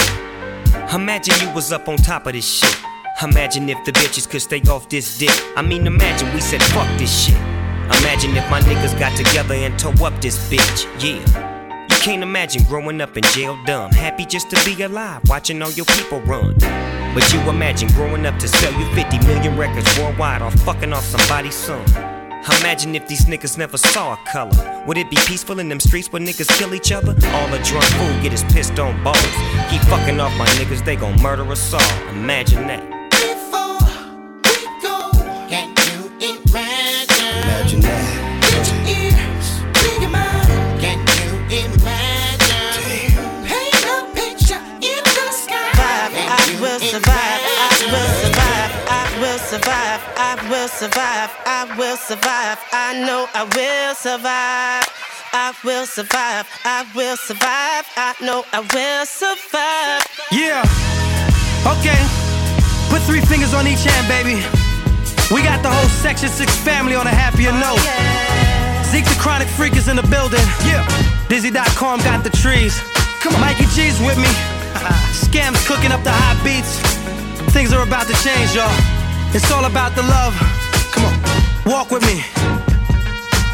Imagine 0.93 1.35
you 1.39 1.53
was 1.53 1.71
up 1.71 1.87
on 1.87 1.97
top 1.97 2.25
of 2.25 2.33
this 2.33 2.45
shit. 2.45 2.77
Imagine 3.21 3.69
if 3.69 3.83
the 3.85 3.91
bitches 3.91 4.27
could 4.27 4.41
stay 4.41 4.61
off 4.69 4.89
this 4.89 5.19
dick. 5.19 5.29
I 5.55 5.61
mean, 5.61 5.85
imagine 5.85 6.33
we 6.33 6.41
said 6.41 6.63
fuck 6.63 6.87
this 6.97 7.25
shit. 7.25 7.35
Imagine 7.99 8.35
if 8.35 8.49
my 8.49 8.59
niggas 8.61 8.97
got 8.97 9.15
together 9.15 9.53
and 9.53 9.77
tore 9.77 9.93
up 10.07 10.19
this 10.19 10.49
bitch. 10.49 10.87
Yeah. 10.99 11.83
You 11.83 11.95
can't 11.97 12.23
imagine 12.23 12.63
growing 12.63 13.01
up 13.01 13.15
in 13.17 13.23
jail 13.23 13.59
dumb. 13.65 13.91
Happy 13.91 14.25
just 14.25 14.49
to 14.49 14.65
be 14.65 14.81
alive, 14.81 15.21
watching 15.29 15.61
all 15.61 15.71
your 15.71 15.85
people 15.85 16.21
run. 16.21 16.55
But 17.13 17.31
you 17.31 17.39
imagine 17.41 17.89
growing 17.89 18.25
up 18.25 18.39
to 18.39 18.47
sell 18.47 18.73
you 18.79 18.85
50 18.95 19.19
million 19.27 19.55
records 19.55 19.95
worldwide 19.99 20.41
or 20.41 20.49
fucking 20.49 20.91
off 20.91 21.03
somebody's 21.03 21.55
son. 21.55 22.10
Imagine 22.59 22.95
if 22.95 23.07
these 23.07 23.25
niggas 23.25 23.57
never 23.57 23.77
saw 23.77 24.13
a 24.13 24.17
color. 24.31 24.83
Would 24.87 24.97
it 24.97 25.09
be 25.09 25.17
peaceful 25.27 25.59
in 25.59 25.69
them 25.69 25.79
streets 25.79 26.11
where 26.11 26.21
niggas 26.21 26.49
kill 26.57 26.73
each 26.73 26.91
other? 26.91 27.11
All 27.11 27.53
a 27.53 27.61
drunk 27.63 27.85
fool 27.85 28.21
get 28.21 28.31
his 28.31 28.43
pissed 28.45 28.79
on 28.79 29.03
balls. 29.03 29.17
Keep 29.69 29.83
fucking 29.83 30.19
off 30.19 30.35
my 30.37 30.47
niggas, 30.57 30.83
they 30.83 30.95
gon' 30.95 31.21
murder 31.21 31.43
us 31.51 31.73
all. 31.73 32.09
Imagine 32.09 32.65
that. 32.67 32.81
Imagine 37.43 37.81
that. 37.81 38.01
I 46.33 46.57
will 46.59 46.79
survive. 46.79 47.41
I 47.57 47.69
will 47.69 47.69
survive. 47.69 47.69
I 47.69 47.69
will 47.91 48.09
survive. 48.23 48.71
I 48.87 49.19
will 49.21 49.39
survive. 49.39 49.80
I 50.79 51.75
will 51.77 51.97
survive. 51.97 52.57
I 52.71 53.03
know 53.05 53.27
I 53.35 53.43
will 53.43 53.93
survive. 53.93 54.87
I 55.33 55.53
will 55.63 55.85
survive. 55.85 56.47
I 56.65 56.87
will 56.95 57.17
survive. 57.17 57.85
I 57.95 58.15
know 58.21 58.43
I 58.51 58.61
will 58.61 59.05
survive. 59.05 60.01
Yeah. 60.31 60.63
Okay. 61.67 61.99
Put 62.89 63.03
three 63.03 63.21
fingers 63.21 63.53
on 63.53 63.67
each 63.67 63.83
hand, 63.83 64.07
baby. 64.07 64.41
We 65.29 65.43
got 65.43 65.61
the 65.61 65.69
whole 65.69 65.89
Section 66.01 66.29
6 66.29 66.55
family 66.63 66.95
on 66.95 67.05
a 67.05 67.13
happier 67.13 67.51
oh, 67.53 67.61
note. 67.61 67.83
Zeke 68.89 69.05
the 69.05 69.19
Chronic 69.21 69.47
Freak 69.49 69.75
is 69.75 69.87
in 69.87 69.95
the 69.95 70.07
building. 70.07 70.43
Yeah. 70.65 70.87
Dizzy.com 71.29 71.99
got 71.99 72.23
the 72.23 72.31
trees. 72.31 72.79
Come 73.21 73.35
on. 73.35 73.41
Mikey 73.41 73.65
G's 73.75 73.99
with 74.01 74.17
me. 74.17 74.31
Scams 75.27 75.61
cooking 75.67 75.91
up 75.91 76.03
the 76.03 76.11
hot 76.11 76.39
beats. 76.43 76.79
Things 77.53 77.71
are 77.71 77.83
about 77.83 78.07
to 78.07 78.15
change, 78.23 78.55
y'all. 78.55 79.00
It's 79.33 79.49
all 79.49 79.63
about 79.63 79.95
the 79.95 80.03
love. 80.03 80.35
Come 80.91 81.05
on. 81.05 81.71
Walk 81.71 81.89
with 81.89 82.05
me. 82.05 82.40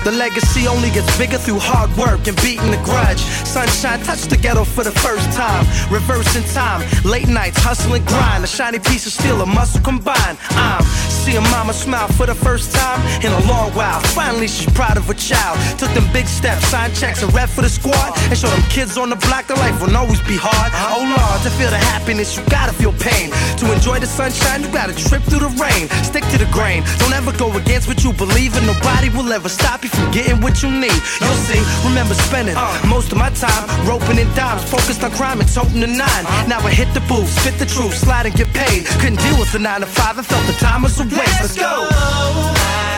The 0.07 0.13
legacy 0.13 0.69
only 0.69 0.89
gets 0.89 1.11
bigger 1.17 1.37
through 1.37 1.59
hard 1.59 1.91
work 1.97 2.31
and 2.31 2.35
beating 2.39 2.71
the 2.71 2.79
grudge. 2.87 3.19
Sunshine 3.43 3.99
touched 4.07 4.29
the 4.29 4.37
ghetto 4.37 4.63
for 4.63 4.85
the 4.85 4.95
first 5.03 5.27
time. 5.35 5.67
Reversing 5.91 6.47
time, 6.55 6.79
late 7.03 7.27
nights, 7.27 7.59
hustling 7.59 8.05
grind. 8.05 8.41
A 8.41 8.47
shiny 8.47 8.79
piece 8.79 9.05
of 9.05 9.11
steel, 9.11 9.41
a 9.41 9.45
muscle 9.45 9.81
combined. 9.83 10.37
I'm 10.55 10.81
seeing 11.11 11.43
mama 11.51 11.73
smile 11.73 12.07
for 12.07 12.25
the 12.25 12.33
first 12.33 12.73
time 12.73 13.03
in 13.19 13.33
a 13.35 13.41
long 13.51 13.75
while. 13.75 13.99
Finally, 14.15 14.47
she's 14.47 14.71
proud 14.71 14.95
of 14.95 15.03
her 15.11 15.13
child. 15.13 15.59
Took 15.77 15.91
them 15.91 16.07
big 16.13 16.27
steps, 16.27 16.65
signed 16.71 16.95
checks, 16.95 17.21
and 17.21 17.33
rep 17.33 17.49
for 17.49 17.63
the 17.63 17.69
squad. 17.69 18.15
And 18.31 18.37
show 18.37 18.47
them 18.47 18.63
kids 18.71 18.97
on 18.97 19.09
the 19.09 19.19
block 19.27 19.47
that 19.47 19.57
life 19.59 19.75
will 19.83 19.91
always 19.91 20.23
be 20.23 20.39
hard. 20.39 20.71
Oh 20.87 21.03
Lord, 21.03 21.43
to 21.43 21.51
feel 21.59 21.69
the 21.69 21.83
happiness, 21.91 22.37
you 22.37 22.47
gotta 22.47 22.71
feel 22.71 22.93
pain. 22.95 23.27
To 23.59 23.73
enjoy 23.75 23.99
the 23.99 24.07
sunshine, 24.07 24.63
you 24.63 24.71
gotta 24.71 24.95
trip 24.95 25.21
through 25.27 25.43
the 25.43 25.51
rain. 25.59 25.91
Stick 26.07 26.23
to 26.31 26.37
the 26.39 26.47
grain. 26.55 26.87
Don't 26.95 27.11
ever 27.11 27.35
go 27.35 27.51
against 27.59 27.89
what 27.89 28.05
you 28.05 28.13
believe 28.13 28.55
in. 28.55 28.63
Nobody 28.65 29.09
will 29.09 29.33
ever 29.33 29.49
stop 29.49 29.83
you 29.83 29.96
from 29.97 30.11
getting 30.11 30.39
what 30.41 30.61
you 30.61 30.69
need. 30.69 30.99
You'll 31.21 31.41
see, 31.49 31.61
remember 31.83 32.13
spending 32.13 32.55
most 32.87 33.11
of 33.11 33.17
my 33.17 33.29
time 33.31 33.63
roping 33.89 34.17
in 34.17 34.29
dimes, 34.35 34.63
focused 34.63 35.03
on 35.03 35.11
crime 35.11 35.39
and 35.41 35.49
toting 35.49 35.81
the 35.81 35.87
nine. 35.87 36.23
Now 36.47 36.59
I 36.61 36.71
hit 36.71 36.93
the 36.93 37.01
booth, 37.09 37.29
spit 37.41 37.57
the 37.57 37.65
truth, 37.65 37.95
slide 37.95 38.25
and 38.25 38.35
get 38.35 38.49
paid. 38.53 38.85
Couldn't 39.01 39.19
deal 39.19 39.37
with 39.39 39.51
the 39.51 39.59
nine 39.59 39.81
to 39.81 39.87
five, 39.87 40.17
I 40.17 40.21
felt 40.21 40.45
the 40.45 40.53
time 40.53 40.83
was 40.83 40.99
a 40.99 41.03
waste. 41.03 41.41
Let's 41.41 41.57
go. 41.57 42.96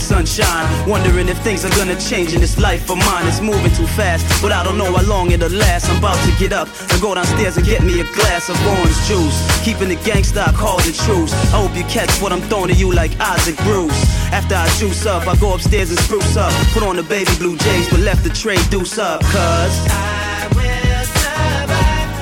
Bright 0.00 0.26
sunshine, 0.26 0.88
wondering 0.88 1.28
if 1.28 1.38
things 1.38 1.64
are 1.64 1.76
gonna 1.76 1.98
change 2.00 2.32
in 2.34 2.40
this 2.40 2.58
life 2.58 2.90
of 2.90 2.98
mine. 2.98 3.26
It's 3.26 3.40
moving 3.40 3.72
too 3.74 3.86
fast, 3.86 4.24
but 4.42 4.52
I 4.52 4.64
don't 4.64 4.78
know 4.78 4.92
how 4.92 5.02
long 5.06 5.30
it'll 5.30 5.50
last. 5.50 5.88
I'm 5.90 5.98
about 5.98 6.18
to 6.26 6.32
get 6.38 6.52
up 6.52 6.68
and 6.92 7.00
go 7.00 7.14
downstairs 7.14 7.56
and 7.56 7.66
get 7.66 7.82
me 7.82 8.00
a 8.00 8.04
glass 8.14 8.48
of 8.48 8.56
orange 8.66 8.96
juice. 9.08 9.36
Keeping 9.64 9.88
the 9.88 9.96
gangsta, 9.96 10.48
I 10.48 10.52
call 10.52 10.78
it 10.80 10.94
truce. 11.06 11.32
I 11.52 11.60
hope 11.60 11.76
you 11.76 11.84
catch 11.84 12.10
what 12.22 12.32
I'm 12.32 12.42
throwing 12.48 12.68
to 12.68 12.74
you 12.74 12.92
like 12.92 13.12
Isaac 13.20 13.56
Bruce. 13.58 14.00
After 14.32 14.54
I 14.54 14.68
juice 14.78 15.06
up, 15.06 15.26
I 15.26 15.36
go 15.36 15.54
upstairs 15.54 15.90
and 15.90 15.98
spruce 15.98 16.36
up. 16.36 16.52
Put 16.72 16.82
on 16.82 16.96
the 16.96 17.02
baby 17.02 17.32
blue 17.38 17.56
jays, 17.56 17.88
but 17.90 18.00
left 18.00 18.24
the 18.24 18.30
tray 18.30 18.58
deuce 18.70 18.98
up, 18.98 19.20
cuz. 19.24 19.72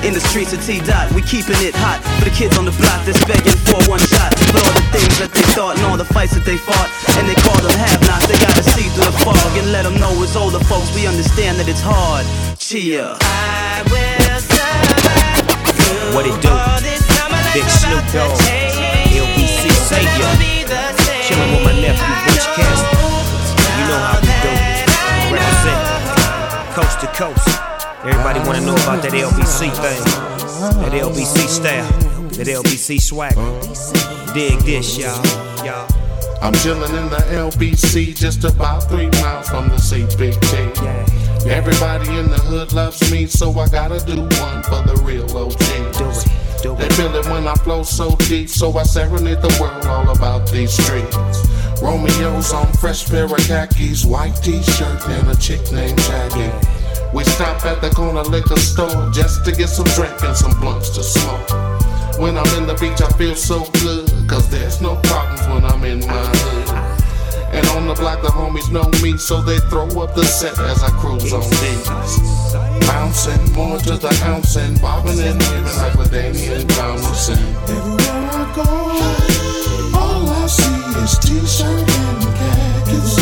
In 0.01 0.13
the 0.13 0.21
streets 0.21 0.53
of 0.53 0.65
T 0.65 0.79
Dot, 0.79 1.11
we 1.11 1.21
keeping 1.21 1.59
it 1.59 1.75
hot 1.75 1.99
for 2.17 2.25
the 2.25 2.31
kids 2.31 2.57
on 2.57 2.63
the 2.63 2.71
block 2.71 3.05
that's 3.05 3.19
begging 3.25 3.57
for 3.67 3.83
one 3.89 3.99
shot. 3.99 4.38
The 4.49 4.81
things 4.89 5.19
that 5.21 5.29
they 5.29 5.45
thought 5.53 5.77
and 5.77 5.85
all 5.85 5.97
the 5.97 6.09
fights 6.09 6.33
that 6.33 6.45
they 6.45 6.57
fought, 6.57 6.89
and 7.21 7.29
they 7.29 7.37
call 7.37 7.57
them 7.61 7.69
have-nots. 7.77 8.25
They 8.25 8.37
gotta 8.41 8.63
see 8.63 8.89
through 8.89 9.05
the 9.05 9.17
fog 9.21 9.37
and 9.57 9.71
let 9.71 9.83
them 9.83 9.93
know 10.01 10.09
it's 10.23 10.35
older 10.35 10.59
folks. 10.65 10.89
We 10.97 11.05
understand 11.05 11.59
that 11.61 11.69
it's 11.69 11.81
hard. 11.83 12.25
Cheer. 12.57 13.05
I 13.21 13.85
will. 13.93 14.17
What 16.15 16.25
it 16.25 16.33
do? 16.41 16.49
Big 17.53 17.69
Snoop 17.69 18.01
Dogg, 18.09 18.33
LBC 19.13 19.69
Savior. 19.85 20.33
Chillin' 21.21 21.53
with 21.53 21.65
my 21.69 21.73
nephew 21.77 22.09
Rich 22.33 22.49
Cast. 22.57 22.81
You 23.77 23.85
know 23.85 24.01
how 24.01 24.17
we 24.17 24.33
do. 24.41 24.49
Represent 25.29 25.77
coast 26.73 26.97
to 27.01 27.07
coast. 27.13 27.45
Everybody 28.01 28.39
wanna 28.49 28.61
know 28.61 28.73
about 28.73 29.05
that 29.05 29.13
LBC 29.13 29.69
thing. 29.69 30.01
That 30.81 30.93
LBC 30.93 31.45
style. 31.47 32.18
That 32.39 32.47
LBC 32.47 33.01
swag. 33.01 33.35
Dig 34.33 34.59
this, 34.59 34.97
y'all. 34.97 35.19
Y'all. 35.65 35.85
I'm 36.41 36.53
chillin' 36.53 36.87
in 36.97 37.09
the 37.09 37.19
LBC, 37.35 38.15
just 38.15 38.45
about 38.45 38.87
three 38.87 39.09
miles 39.19 39.49
from 39.49 39.67
the 39.67 39.75
CBT. 39.75 41.49
Everybody 41.51 42.07
in 42.17 42.29
the 42.29 42.37
hood 42.37 42.71
loves 42.71 43.11
me, 43.11 43.25
so 43.25 43.51
I 43.59 43.67
gotta 43.67 43.99
do 44.05 44.21
one 44.21 44.63
for 44.63 44.81
the 44.87 45.01
real 45.03 45.25
OGs. 45.35 46.23
They 46.63 46.87
feel 46.95 47.13
it 47.13 47.25
when 47.25 47.45
I 47.45 47.55
flow 47.55 47.83
so 47.83 48.15
deep, 48.29 48.47
so 48.47 48.71
I 48.77 48.83
serenade 48.83 49.41
the 49.41 49.57
world 49.59 49.85
all 49.87 50.09
about 50.09 50.49
these 50.49 50.71
streets. 50.71 51.17
Romeo's 51.81 52.53
on 52.53 52.71
fresh 52.79 53.05
pair 53.05 53.25
of 53.25 53.35
khakis, 53.47 54.05
white 54.05 54.37
t-shirt, 54.41 55.09
and 55.09 55.27
a 55.27 55.35
chick 55.35 55.59
named 55.73 55.99
Jackie. 55.99 56.53
We 57.13 57.25
stop 57.25 57.65
at 57.65 57.81
the 57.81 57.89
corner 57.89 58.23
liquor 58.23 58.55
store 58.55 59.09
just 59.11 59.43
to 59.43 59.51
get 59.51 59.67
some 59.67 59.87
drink 59.87 60.23
and 60.23 60.37
some 60.37 60.57
blunts 60.61 60.91
to 60.91 61.03
smoke. 61.03 61.68
When 62.19 62.35
I'm 62.37 62.51
in 62.59 62.67
the 62.67 62.75
beach, 62.75 63.01
I 63.01 63.07
feel 63.17 63.33
so 63.33 63.63
good, 63.79 64.11
cause 64.27 64.49
there's 64.49 64.81
no 64.81 64.97
problems 65.03 65.47
when 65.47 65.63
I'm 65.63 65.81
in 65.85 66.01
my 66.01 66.11
hood. 66.11 66.69
And 67.55 67.65
on 67.69 67.87
the 67.87 67.93
block, 67.93 68.21
the 68.21 68.27
homies 68.27 68.69
know 68.69 68.89
me, 69.01 69.17
so 69.17 69.41
they 69.41 69.57
throw 69.71 69.87
up 70.03 70.15
the 70.15 70.25
set 70.25 70.59
as 70.59 70.83
I 70.83 70.89
cruise 70.99 71.31
on 71.31 71.49
these. 71.63 71.87
Bouncing 72.85 73.39
more 73.53 73.77
to 73.79 73.95
the 73.95 74.11
ounce 74.25 74.57
and 74.57 74.81
bobbing 74.81 75.17
and 75.17 75.39
weaving 75.39 75.77
like 75.77 75.95
with 75.95 76.11
Damian 76.11 76.67
Thompson. 76.67 77.39
Everywhere 77.71 78.29
I 78.35 78.51
go, 78.53 78.63
all 79.97 80.27
I 80.27 80.45
see 80.47 80.75
is 80.99 81.17
t-shirt 81.23 81.87
and 81.87 82.21
khakis. 82.35 83.15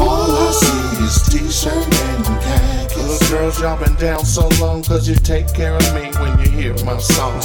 All 0.00 0.30
I 0.30 0.50
see 0.52 1.04
is 1.04 1.16
t-shirt 1.28 1.74
and 1.74 2.24
khakis. 2.42 2.96
Little 2.96 3.28
girls, 3.28 3.60
y'all 3.60 3.78
been 3.82 3.94
down 3.96 4.24
so 4.24 4.48
long 4.60 4.82
cause 4.84 5.08
you 5.08 5.16
take 5.16 5.52
care 5.52 5.74
of 5.74 5.94
me 5.94 6.10
when 6.20 6.38
you 6.38 6.50
hear 6.50 6.74
my 6.84 6.98
song. 6.98 7.40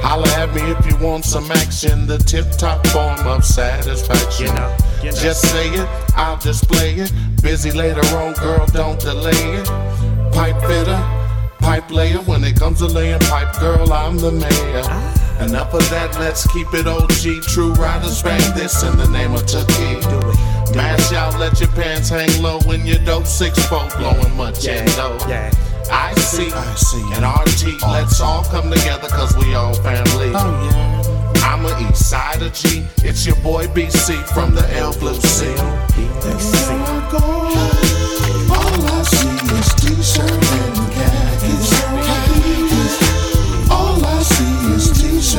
Holla 0.00 0.28
at 0.38 0.54
me 0.54 0.62
if 0.62 0.86
you 0.86 0.96
want 1.04 1.24
some 1.24 1.50
action, 1.50 2.06
the 2.06 2.18
tip 2.18 2.50
top 2.52 2.86
form 2.88 3.26
of 3.26 3.44
satisfaction. 3.44 4.54
Just 5.02 5.42
say 5.50 5.68
it, 5.68 5.88
I'll 6.16 6.38
display 6.38 6.94
it. 6.94 7.12
Busy 7.42 7.70
later 7.70 8.04
on, 8.16 8.32
girl, 8.34 8.66
don't 8.66 8.98
delay 8.98 9.30
it. 9.32 9.66
Pipe 10.32 10.60
fitter, 10.62 11.00
pipe 11.58 11.90
layer. 11.90 12.18
When 12.18 12.44
it 12.44 12.56
comes 12.56 12.78
to 12.78 12.86
laying 12.86 13.20
pipe, 13.20 13.58
girl, 13.60 13.92
I'm 13.92 14.16
the 14.18 14.32
mayor. 14.32 15.23
Enough 15.40 15.74
of 15.74 15.90
that, 15.90 16.16
let's 16.18 16.46
keep 16.52 16.72
it 16.72 16.86
OG. 16.86 17.42
True 17.42 17.72
riders 17.74 18.22
bang 18.22 18.54
this 18.54 18.82
in 18.82 18.96
the 18.96 19.08
name 19.08 19.34
of 19.34 19.42
Tookie. 19.42 20.00
Mash 20.74 21.12
out, 21.12 21.38
let 21.38 21.60
your 21.60 21.68
pants 21.70 22.08
hang 22.08 22.42
low 22.42 22.60
when 22.60 22.86
your 22.86 22.98
dope 23.00 23.26
six 23.26 23.58
four 23.66 23.88
blowing 23.98 24.34
much 24.36 24.66
and 24.66 24.88
low. 24.96 25.18
I 25.90 26.14
see, 26.14 26.50
I 26.50 26.74
see, 26.74 27.02
and 27.14 27.24
RT, 27.24 27.82
let's 27.82 28.20
all 28.20 28.44
come 28.44 28.70
together 28.70 29.08
cause 29.08 29.36
we 29.36 29.54
all 29.54 29.74
family. 29.74 30.32
Oh 30.34 30.70
yeah. 30.70 31.04
I'm 31.44 31.66
a 31.66 31.90
East 31.90 32.08
Sider 32.08 32.48
G. 32.50 32.84
It's 33.04 33.26
your 33.26 33.36
boy 33.36 33.66
BC 33.66 34.24
from 34.32 34.54
the 34.54 34.66
L 34.76 34.92
Blue 34.98 35.14
Sea. 35.20 35.44
Everywhere 35.46 36.34
I 36.80 37.08
go, 37.12 37.18
all 38.54 38.86
I 38.86 39.02
see 39.02 39.28
is 39.54 39.74
t-shirt 39.74 40.73
Baby, 45.24 45.32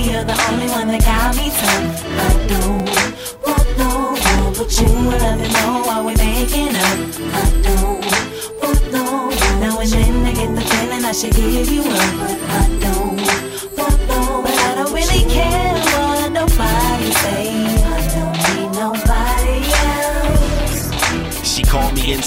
you're 0.00 0.24
the 0.24 0.32
only 0.48 0.68
one 0.68 0.88
that 0.88 1.04
got 1.04 1.36
me 1.36 1.50
tough. 1.50 2.13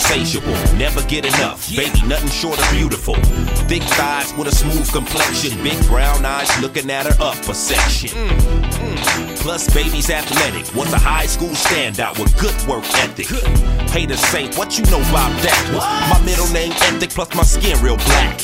Insatiable, 0.07 0.53
never 0.77 1.01
get 1.03 1.25
enough. 1.25 1.67
Baby, 1.75 2.01
nothing 2.07 2.29
short 2.29 2.57
of 2.59 2.69
beautiful. 2.71 3.15
Thick 3.67 3.83
thighs 3.83 4.33
with 4.37 4.47
a 4.47 4.55
smooth 4.55 4.89
complexion, 4.91 5.61
big 5.63 5.79
brown 5.87 6.25
eyes 6.25 6.49
looking 6.61 6.89
at 6.89 7.05
her 7.05 7.17
upper 7.21 7.53
section. 7.53 8.09
Plus, 9.37 9.73
baby's 9.73 10.09
athletic, 10.09 10.73
was 10.75 10.91
a 10.93 10.97
high 10.97 11.25
school 11.25 11.49
standout 11.49 12.17
with 12.19 12.31
good 12.39 12.55
work 12.67 12.85
ethic. 13.03 13.27
Haters 13.89 14.19
say, 14.19 14.47
what 14.57 14.77
you 14.77 14.85
know 14.85 15.01
about 15.09 15.31
that? 15.43 16.09
My 16.09 16.25
middle 16.25 16.47
name 16.53 16.71
ethic, 16.71 17.09
plus 17.09 17.33
my 17.35 17.43
skin 17.43 17.81
real 17.81 17.97
black. 17.97 18.39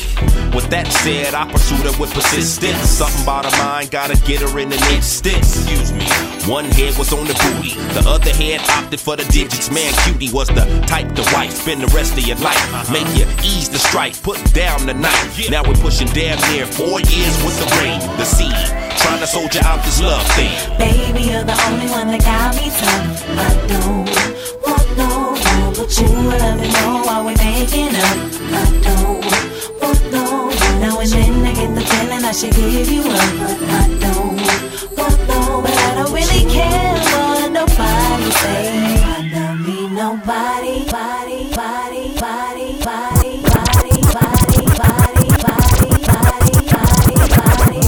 With 0.53 0.69
that 0.69 0.87
said, 0.87 1.33
I 1.33 1.49
pursued 1.49 1.79
her 1.79 1.99
with 1.99 2.13
persistence. 2.13 2.77
Something 2.89 3.23
about 3.23 3.45
her 3.45 3.57
mind, 3.63 3.91
gotta 3.91 4.19
get 4.25 4.41
her 4.41 4.59
in 4.59 4.71
an 4.71 4.83
instant. 4.93 5.37
Excuse 5.37 5.91
me. 5.93 6.32
One 6.47 6.65
head 6.65 6.97
was 6.97 7.13
on 7.13 7.23
the 7.25 7.33
booty, 7.39 7.71
the 7.95 8.03
other 8.05 8.31
head 8.35 8.59
opted 8.69 8.99
for 8.99 9.15
the 9.15 9.23
digits. 9.31 9.71
Man, 9.71 9.93
cutie 10.03 10.29
was 10.29 10.49
the 10.49 10.65
type 10.87 11.15
to 11.15 11.23
wife, 11.33 11.53
spend 11.53 11.81
the 11.81 11.87
rest 11.95 12.17
of 12.17 12.27
your 12.27 12.35
life. 12.43 12.59
Make 12.91 13.07
you 13.15 13.25
ease 13.41 13.69
the 13.69 13.79
strife, 13.79 14.21
put 14.21 14.37
down 14.53 14.85
the 14.85 14.93
knife. 14.93 15.49
Now 15.49 15.63
we're 15.63 15.79
pushing 15.79 16.07
damn 16.09 16.35
near 16.51 16.65
four 16.65 16.99
years 16.99 17.35
with 17.47 17.55
the 17.63 17.67
ring, 17.79 17.99
the 18.19 18.25
seed. 18.25 18.51
Trying 18.99 19.19
to 19.19 19.27
soldier 19.27 19.61
out 19.63 19.83
this 19.85 20.01
love 20.01 20.27
thing. 20.35 20.51
Baby, 20.77 21.31
you're 21.31 21.43
the 21.47 21.55
only 21.71 21.87
one 21.87 22.07
that 22.11 22.19
got 22.27 22.51
me 22.59 22.67
tough. 22.75 23.23
I 23.39 23.49
don't 23.71 24.11
want 24.67 24.87
no 24.99 25.31
one 25.39 25.73
but 25.79 25.95
you. 25.95 26.11
Love 26.11 26.59
you 26.59 26.71
know 26.75 27.07
why 27.07 27.23
we're 27.23 27.39
making 27.39 27.95
up. 27.95 28.19
I 28.51 28.67
don't 28.83 29.23
want 29.79 30.11
no 30.11 30.51
one. 30.51 30.81
Now 30.83 30.99
and 30.99 31.09
then 31.09 31.39
I 31.39 31.53
get 31.55 31.71
the 31.73 31.81
feeling 31.87 32.23
I 32.25 32.31
should 32.35 32.51
give 32.51 32.91
you 32.91 33.03
up, 33.07 33.31
but 33.39 33.63
I 33.63 33.87
don't 34.03 34.43
want 34.99 35.17
no. 35.27 35.61
But 35.63 35.82
I 35.93 35.97
don't 35.97 36.11
really 36.11 36.43
care 36.51 36.95
what 37.13 37.51
nobody 37.51 38.31
say. 38.41 38.97
I 38.97 39.29
don't 39.29 39.61
need 39.61 39.91
nobody, 39.91 40.89
body, 40.89 41.53
body, 41.53 42.09
body, 42.17 42.73
body, 42.79 43.37
body, 43.43 44.01
body, 44.01 44.01
body, 44.09 44.65
body, 44.73 45.29
body, 45.37 45.93
body, 46.09 47.17
body. 47.29 47.81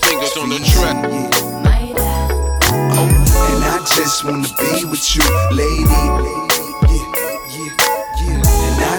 Fingers 0.00 0.36
on 0.38 0.48
the 0.48 0.58
track. 0.72 0.96
And 3.44 3.62
I 3.62 3.84
just 3.94 4.24
wanna 4.24 4.48
be 4.58 4.86
with 4.86 5.04
you, 5.14 5.22
lady. 5.52 6.53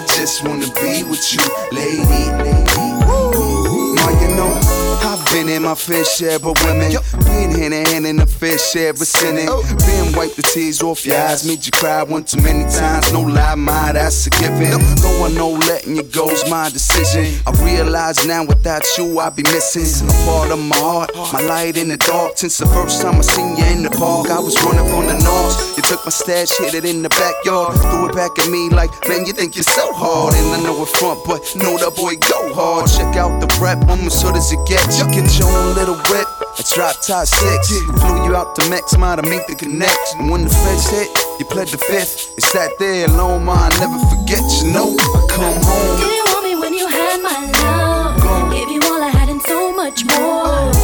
Just 0.07 0.43
wanna 0.43 0.67
be 0.81 1.03
with 1.03 1.33
you, 1.33 1.41
lady. 1.71 2.29
Now 3.95 4.09
you 4.21 4.35
know 4.35 4.59
I've 5.03 5.25
been 5.31 5.49
in 5.49 5.63
my 5.63 5.75
fair 5.75 6.03
share 6.03 6.35
of 6.35 6.55
women. 6.65 6.91
Been 7.25 7.51
hand 7.51 7.73
in 7.73 7.85
hand 7.85 8.05
in 8.05 8.19
a 8.19 8.25
fair 8.27 8.57
share 8.57 8.91
of 8.91 8.97
sinning. 8.97 9.47
Oh. 9.49 9.63
Been 9.85 10.15
wipe 10.15 10.35
the 10.35 10.41
tears 10.41 10.81
off 10.83 11.05
your 11.05 11.17
eyes, 11.17 11.47
made 11.47 11.65
you 11.65 11.71
cry 11.71 12.03
one 12.03 12.23
too 12.23 12.41
many 12.41 12.63
times. 12.71 13.11
No 13.13 13.21
lie, 13.21 13.55
my 13.55 13.91
that's 13.93 14.27
a 14.27 14.29
given. 14.29 14.79
Though 15.01 15.25
I 15.25 15.29
know 15.31 15.51
letting 15.51 15.95
you 15.95 16.03
go's 16.03 16.49
my 16.49 16.69
decision. 16.69 17.41
I 17.47 17.51
realize 17.63 18.25
now 18.25 18.45
without 18.45 18.83
you 18.97 19.19
I'd 19.19 19.35
be 19.35 19.43
missing 19.43 20.07
a 20.07 20.13
part 20.25 20.51
of 20.51 20.59
my 20.59 20.75
heart, 20.77 21.11
my 21.33 21.41
light 21.41 21.77
in 21.77 21.89
the 21.89 21.97
dark. 21.97 22.37
Since 22.37 22.57
the 22.57 22.67
first 22.67 23.01
time 23.01 23.15
I 23.15 23.21
seen 23.21 23.57
you 23.57 23.65
in 23.65 23.83
the 23.83 23.91
park, 23.91 24.29
I 24.29 24.39
was 24.39 24.55
running 24.63 24.87
from 24.89 25.07
the 25.07 25.17
north. 25.23 25.74
You 25.85 25.97
took 25.97 26.05
my 26.05 26.09
stash, 26.09 26.49
hid 26.57 26.73
it 26.73 26.83
in 26.83 27.03
the 27.03 27.09
backyard, 27.09 27.77
threw 27.77 28.09
it 28.09 28.15
back 28.15 28.33
at 28.41 28.49
me 28.49 28.69
like, 28.69 28.89
man, 29.07 29.27
you 29.27 29.33
think 29.33 29.53
you're 29.53 29.69
so 29.69 29.93
hard. 29.93 30.33
And 30.33 30.57
I 30.57 30.63
know 30.65 30.81
it 30.81 30.89
front, 30.97 31.21
but 31.29 31.45
know 31.61 31.77
that 31.77 31.93
boy 31.93 32.17
go 32.25 32.41
hard. 32.57 32.89
Check 32.89 33.13
out 33.21 33.37
the 33.37 33.45
rap, 33.61 33.77
I'm 33.85 34.01
as 34.01 34.19
hood 34.19 34.33
as 34.33 34.49
it 34.49 34.57
gets. 34.65 34.97
You 34.97 35.05
get 35.13 35.29
your 35.37 35.45
own 35.45 35.75
little 35.77 35.93
whip. 36.09 36.25
A 36.57 36.63
drop 36.73 36.97
top 37.05 37.29
six. 37.29 37.69
Flew 38.01 38.17
you 38.25 38.33
out 38.33 38.55
to 38.57 38.65
Mex, 38.67 38.97
ma, 38.97 39.15
to 39.15 39.21
make 39.29 39.45
the 39.45 39.53
connection. 39.53 40.25
When 40.25 40.45
the 40.45 40.49
feds 40.49 40.89
hit, 40.89 41.05
you 41.37 41.45
pled 41.45 41.67
the 41.67 41.77
fifth. 41.77 42.33
It's 42.33 42.49
sat 42.49 42.73
there 42.79 43.05
alone, 43.05 43.45
I 43.45 43.69
never 43.77 44.01
forget. 44.09 44.41
You 44.65 44.73
know, 44.73 44.89
I 44.89 45.21
come 45.29 45.53
home. 45.61 46.01
Didn't 46.01 46.25
want 46.33 46.43
me 46.49 46.53
when 46.57 46.73
you 46.73 46.89
had 46.89 47.21
my 47.21 47.37
love. 47.61 48.49
Gave 48.49 48.73
you 48.73 48.81
all 48.89 49.05
I 49.05 49.13
had 49.13 49.29
and 49.29 49.41
so 49.45 49.69
much 49.69 50.01
more. 50.17 50.74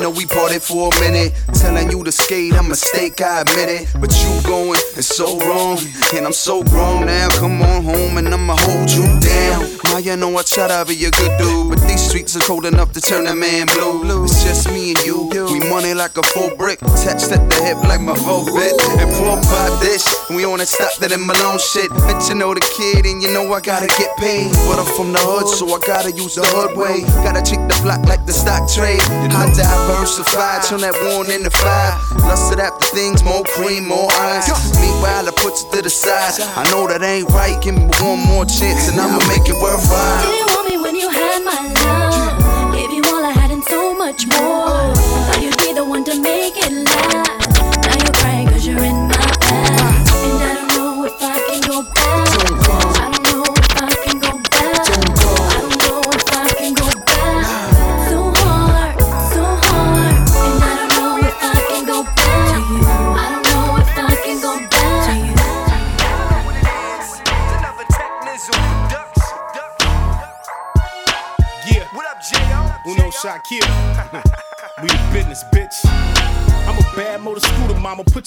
Hearted, 0.00 0.14
know 0.14 0.18
we 0.18 0.24
parted 0.24 0.62
for 0.62 0.88
a 0.88 1.00
minute. 1.00 1.32
Telling 1.52 1.90
you 1.90 2.02
to 2.04 2.12
skate, 2.12 2.54
a 2.54 2.62
mistake, 2.62 3.20
I 3.20 3.42
admit 3.42 3.68
it. 3.68 3.88
But 4.00 4.10
you 4.22 4.40
going, 4.48 4.80
it's 4.96 5.14
so 5.14 5.38
wrong. 5.40 5.78
And 6.14 6.24
I'm 6.24 6.32
so 6.32 6.62
grown 6.64 7.06
now. 7.06 7.28
Come 7.38 7.60
on 7.60 7.84
home 7.84 8.16
and 8.16 8.28
I'ma 8.28 8.56
hold 8.58 8.90
you 8.90 9.04
down. 9.20 9.68
Now 9.84 9.98
you 9.98 10.16
know 10.16 10.36
I 10.38 10.42
try 10.42 10.68
to 10.68 10.84
be 10.86 11.04
a 11.04 11.10
good 11.10 11.36
dude, 11.38 11.68
but 11.70 11.80
these 11.86 12.00
streets 12.00 12.36
are 12.36 12.40
cold 12.40 12.64
enough 12.64 12.92
to 12.92 13.00
turn 13.00 13.26
a 13.26 13.34
man 13.34 13.66
blue. 13.66 14.24
It's 14.24 14.42
just 14.42 14.70
me 14.70 14.94
and 14.94 15.04
you. 15.04 15.28
We 15.52 15.60
money 15.68 15.94
like 15.94 16.16
a 16.16 16.22
full 16.22 16.56
brick, 16.56 16.80
attached 16.80 17.32
at 17.32 17.42
the 17.50 17.58
hip 17.64 17.82
like 17.84 18.00
my 18.00 18.14
Volvet. 18.14 18.72
And 19.02 19.10
pour 19.18 19.36
by 19.50 19.68
dish, 19.82 20.06
and 20.28 20.36
we 20.36 20.44
on 20.44 20.60
it, 20.60 20.68
stop 20.68 20.94
that 21.00 21.12
in 21.12 21.26
Malone 21.26 21.58
shit. 21.58 21.90
Let 22.06 22.28
you 22.28 22.36
know 22.36 22.54
the 22.54 22.62
kid, 22.78 23.04
and 23.04 23.22
you 23.22 23.32
know 23.32 23.52
I 23.52 23.60
gotta 23.60 23.88
get 23.98 24.16
paid. 24.16 24.52
But 24.70 24.78
I'm 24.78 24.86
from 24.96 25.12
the 25.12 25.20
hood, 25.20 25.48
so 25.48 25.66
I 25.68 25.78
gotta 25.86 26.12
use 26.12 26.36
the 26.36 26.46
hood 26.46 26.78
way. 26.78 27.02
Gotta 27.26 27.42
check 27.42 27.60
the 27.68 27.76
block 27.82 28.06
like 28.06 28.24
the 28.26 28.32
stock 28.32 28.70
trade. 28.70 29.02
I 29.34 29.50
diversified, 29.90 30.62
turn 30.62 30.80
that 30.80 30.94
one 31.14 31.30
into 31.30 31.50
five. 31.50 31.98
Lusted 32.22 32.60
after 32.60 32.86
things, 32.94 33.22
more 33.24 33.42
cream, 33.44 33.88
more 33.88 34.08
ice. 34.12 34.48
Meanwhile, 34.78 35.28
I 35.28 35.32
put 35.34 35.58
you 35.60 35.66
to 35.72 35.82
the 35.82 35.90
side. 35.90 36.40
I 36.56 36.64
know 36.70 36.86
that 36.86 37.02
ain't 37.02 37.28
right, 37.30 37.60
give 37.60 37.74
me 37.74 37.86
one 37.98 38.20
more 38.20 38.44
chance, 38.44 38.88
and 38.88 39.00
I'ma 39.00 39.18
make 39.26 39.48
it 39.48 39.58
worthwhile. 39.58 40.24
You 40.24 40.32
didn't 40.36 40.50
want 40.54 40.66
me 40.70 40.76
when 40.78 40.94
you 40.94 41.08
had 41.10 41.42
my 41.44 41.58
love. 41.82 42.74
Gave 42.74 42.92
you 42.92 43.02
all 43.12 43.24
I 43.24 43.32
had 43.32 43.50
and 43.50 43.64
so 43.64 43.94
much 43.94 44.26
more. 44.28 44.49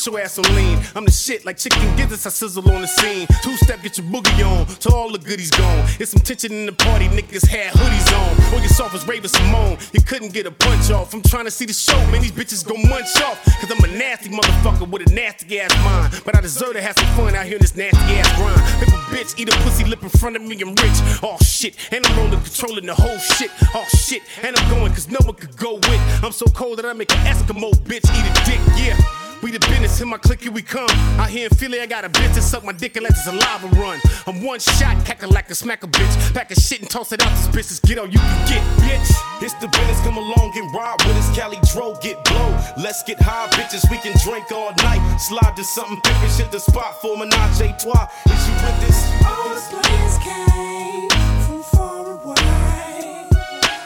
Your 0.06 0.20
ass 0.20 0.38
on 0.38 0.44
lean. 0.56 0.80
I'm 0.96 1.06
the 1.06 1.12
shit 1.12 1.46
like 1.46 1.56
chicken 1.56 1.80
gizzards. 1.96 2.26
I 2.26 2.30
sizzle 2.30 2.70
on 2.70 2.82
the 2.82 2.88
scene. 2.88 3.26
Two 3.42 3.56
step, 3.56 3.82
get 3.84 3.98
your 3.98 4.08
boogie 4.08 4.44
on. 4.44 4.66
To 4.66 4.90
all 4.94 5.10
the 5.10 5.18
goodies 5.18 5.50
gone. 5.52 5.88
It's 5.98 6.12
some 6.12 6.22
tension 6.22 6.52
in 6.52 6.66
the 6.66 6.74
party. 6.74 7.08
Niggas 7.08 7.48
had 7.48 7.72
hoodies 7.72 8.12
on. 8.12 8.54
Or 8.54 8.60
your 8.60 8.68
soft 8.68 8.96
as 8.96 9.08
Raven-Symoné. 9.08 9.94
You 9.94 10.02
couldn't 10.02 10.34
get 10.34 10.46
a 10.46 10.52
punch 10.52 10.92
off. 10.92 11.14
I'm 11.14 11.22
trying 11.22 11.46
to 11.46 11.52
see 11.52 11.66
the 11.66 11.74
show. 11.74 11.98
Man, 12.12 12.22
these 12.22 12.34
bitches 12.34 12.68
go 12.68 12.76
munch 12.76 13.16
off. 13.22 13.40
Cause 13.62 13.72
I'm 13.72 13.82
a 13.82 13.88
nasty 13.98 14.30
motherfucker 14.30 14.90
with 14.90 15.10
a 15.10 15.14
nasty 15.14 15.62
ass 15.62 15.74
mind. 15.86 16.22
But 16.26 16.36
I 16.36 16.42
deserve 16.42 16.74
to 16.74 16.82
have 16.82 16.98
some 16.98 17.08
fun 17.16 17.34
out 17.36 17.46
here 17.46 17.56
in 17.56 17.62
this 17.62 17.78
nasty 17.78 18.14
ass 18.20 18.36
grind. 18.36 18.60
If 18.84 18.90
bitch 19.08 19.40
eat 19.40 19.48
a 19.48 19.58
pussy 19.64 19.86
lip 19.86 20.04
in 20.04 20.10
front 20.10 20.36
of 20.36 20.42
me, 20.42 20.60
I'm 20.62 20.76
rich. 20.76 21.00
Oh 21.24 21.38
shit. 21.42 21.78
And 21.94 22.06
I'm 22.06 22.18
rolling, 22.18 22.42
controlling 22.42 22.88
the 22.88 22.96
whole 22.96 23.20
shit. 23.20 23.52
Oh 23.74 23.86
shit. 23.88 24.24
And 24.44 24.58
I'm 24.58 24.70
going 24.70 24.92
cause 24.92 25.08
no 25.08 25.20
one 25.24 25.36
could 25.36 25.56
go 25.56 25.76
with. 25.76 26.24
I'm 26.24 26.34
so 26.34 26.46
cold 26.48 26.80
that 26.80 26.86
I 26.86 26.92
make 26.92 27.12
an 27.14 27.20
Eskimo 27.20 27.72
bitch 27.88 28.04
eat 28.04 28.26
a 28.28 28.46
dick. 28.46 28.60
Yeah. 28.76 29.23
We 29.44 29.52
the 29.52 29.60
business, 29.60 30.00
in 30.00 30.08
my 30.08 30.18
clique, 30.18 30.44
here 30.44 30.54
we 30.54 30.62
come. 30.62 30.90
Out 31.20 31.30
here 31.30 31.50
in 31.52 31.58
Philly, 31.58 31.82
I 31.82 31.86
got 31.86 32.06
a 32.06 32.10
bitch 32.10 32.34
that 32.34 32.44
suck 32.44 32.64
my 32.64 32.72
dick 32.72 32.96
and 32.96 33.04
let 33.04 33.12
this 33.12 33.28
lava 33.28 33.68
run. 33.76 34.00
I'm 34.26 34.42
one 34.42 34.58
shot, 34.58 35.04
cackle 35.04 35.32
like 35.32 35.50
a 35.50 35.56
smack 35.56 35.84
a 35.84 35.88
bitch. 35.88 36.34
Pack 36.34 36.52
a 36.52 36.56
shit 36.56 36.80
and 36.80 36.90
toss 36.90 37.12
it 37.12 37.22
out 37.22 37.30
this 37.36 37.48
bitches. 37.50 37.86
Get 37.86 37.98
all 37.98 38.08
you 38.08 38.20
can 38.20 38.48
get, 38.48 38.64
bitch. 38.80 39.12
It's 39.44 39.54
the 39.56 39.68
business, 39.68 40.00
come 40.00 40.16
along 40.16 40.54
and 40.56 40.74
ride 40.74 40.96
with 41.06 41.18
us. 41.18 41.36
Cali 41.36 41.58
Dro, 41.74 41.94
get 42.02 42.24
blow. 42.24 42.58
Let's 42.78 43.04
get 43.04 43.20
high, 43.20 43.50
bitches. 43.50 43.84
We 43.92 43.98
can 43.98 44.16
drink 44.24 44.50
all 44.54 44.72
night. 44.78 45.18
Slide 45.18 45.58
to 45.58 45.64
something 45.66 46.00
and 46.06 46.32
shit 46.32 46.50
the 46.50 46.60
spot 46.60 47.02
for 47.02 47.18
menage 47.18 47.60
a 47.60 47.76
trois. 47.76 48.08
Is 48.28 48.48
you 48.48 48.56
with 48.64 48.80
this? 48.88 49.00
All 49.28 49.50
the 49.52 49.60
players 49.76 50.18
came 50.24 51.10
from 51.44 51.64
far 51.64 52.08
away. 52.16 53.28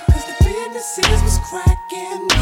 Cause 0.05 0.25
the 0.29 0.35
businesses 0.45 1.23
was 1.23 1.39
cracking. 1.49 2.36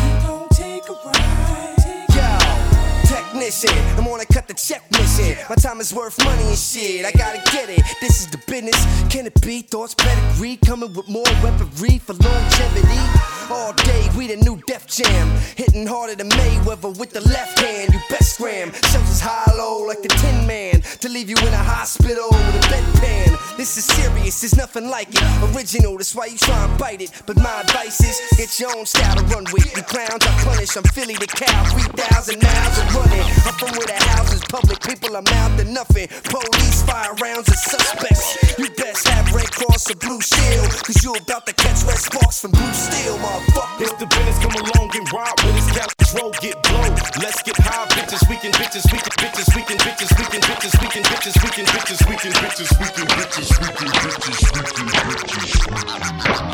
I'm 3.46 4.08
on 4.08 4.20
a 4.20 4.26
cut 4.26 4.48
the 4.48 4.56
check 4.56 4.82
mission. 4.92 5.38
My 5.48 5.54
time 5.54 5.80
is 5.80 5.94
worth 5.94 6.18
money 6.26 6.44
and 6.46 6.58
shit. 6.58 7.06
I 7.06 7.12
gotta 7.12 7.38
get 7.52 7.70
it. 7.70 7.84
This 8.02 8.22
is 8.22 8.28
the 8.28 8.40
business. 8.48 8.74
Can 9.14 9.28
it 9.28 9.40
be? 9.40 9.62
Thoughts 9.62 9.94
pedigree 9.94 10.58
coming 10.66 10.92
with 10.96 11.08
more 11.08 11.30
weaponry 11.44 12.00
for 12.00 12.14
longevity. 12.14 13.26
All 13.52 13.74
day 13.74 14.10
we 14.18 14.26
the 14.26 14.38
new 14.38 14.60
Def 14.66 14.88
Jam, 14.88 15.30
hitting 15.56 15.86
harder 15.86 16.16
than 16.16 16.30
Mayweather 16.30 16.98
with 16.98 17.12
the 17.12 17.22
left 17.22 17.60
hand. 17.60 17.94
You 17.94 18.00
best 18.10 18.34
scram. 18.34 18.74
Shells 18.74 19.10
is 19.12 19.22
high 19.22 19.54
low 19.56 19.86
like 19.86 20.02
the 20.02 20.10
Tin 20.10 20.48
Man 20.48 20.82
to 20.82 21.08
leave 21.08 21.30
you 21.30 21.38
in 21.38 21.54
a 21.54 21.64
hospital 21.64 22.28
with 22.32 22.66
a 22.66 22.68
bedpan. 22.74 23.58
This 23.58 23.78
is 23.78 23.86
serious, 23.86 24.42
there's 24.42 24.58
nothing 24.58 24.90
like 24.90 25.10
it. 25.12 25.56
Original, 25.56 25.96
that's 25.98 26.16
why 26.16 26.26
you 26.26 26.38
try 26.38 26.66
and 26.66 26.78
bite 26.80 27.02
it. 27.02 27.12
But 27.28 27.38
my 27.38 27.62
advice 27.62 28.02
is 28.02 28.20
get 28.38 28.60
your 28.60 28.76
own 28.76 28.88
style 28.88 29.16
to 29.16 29.24
run 29.26 29.46
with. 29.54 29.66
You 29.78 29.84
clowns, 29.84 30.26
I 30.26 30.44
punish. 30.44 30.76
I'm 30.76 30.84
Philly 30.84 31.14
the 31.14 31.28
cow, 31.28 31.64
3,000 31.70 32.42
miles 32.42 32.78
of 32.80 32.96
running. 32.96 33.35
I'm 33.44 33.56
from 33.60 33.72
where 33.76 33.88
the 33.88 34.00
house 34.16 34.34
is 34.34 34.44
public, 34.48 34.80
people 34.82 35.16
are 35.16 35.22
mouth 35.22 35.56
nothing. 35.76 36.08
Police 36.32 36.84
fire 36.88 37.14
rounds 37.20 37.52
at 37.52 37.60
suspects. 37.60 38.40
You 38.58 38.72
best 38.80 39.08
have 39.12 39.28
Red 39.36 39.52
Cross 39.52 39.92
or 39.92 40.00
Blue 40.00 40.22
Shield, 40.22 40.72
cause 40.88 41.04
you 41.04 41.12
about 41.14 41.46
to 41.46 41.54
catch 41.54 41.84
red 41.84 42.00
sparks 42.00 42.40
from 42.40 42.52
Blue 42.52 42.74
Steel, 42.74 43.20
motherfucker. 43.20 43.84
It's 43.84 43.94
the 44.00 44.08
business, 44.08 44.40
come 44.40 44.56
along 44.56 44.96
and 44.96 45.06
ride 45.12 45.36
with 45.44 45.60
us. 45.60 45.68
Cali 45.76 45.92
Dro, 46.16 46.32
get 46.40 46.56
blow. 46.64 46.88
Let's 47.20 47.44
get 47.44 47.60
high, 47.60 47.86
bitches. 47.92 48.24
We 48.32 48.40
can 48.40 48.56
bitches, 48.56 48.88
we 48.88 49.00
can 49.04 49.14
bitches, 49.20 49.52
we 49.52 49.62
can 49.68 49.78
bitches, 49.84 50.12
we 50.16 50.26
can 50.32 50.42
bitches, 50.48 50.74
we 50.80 50.88
can 50.88 51.04
bitches, 51.04 51.36
we 51.44 51.50
can 51.52 51.66
bitches, 51.68 52.00
we 52.08 52.16
can 52.16 52.32
bitches, 52.40 52.72
we 52.80 52.88
can 52.88 53.12
bitches, 53.12 53.52
we 53.60 53.76
can 53.76 53.92
bitches, 54.00 54.48
we 54.56 54.68
can 54.72 54.88
bitches. 54.96 55.36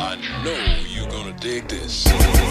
I 0.02 0.18
know 0.42 0.58
you're 0.90 1.08
gonna 1.08 1.32
dig 1.38 1.68
this. 1.68 2.41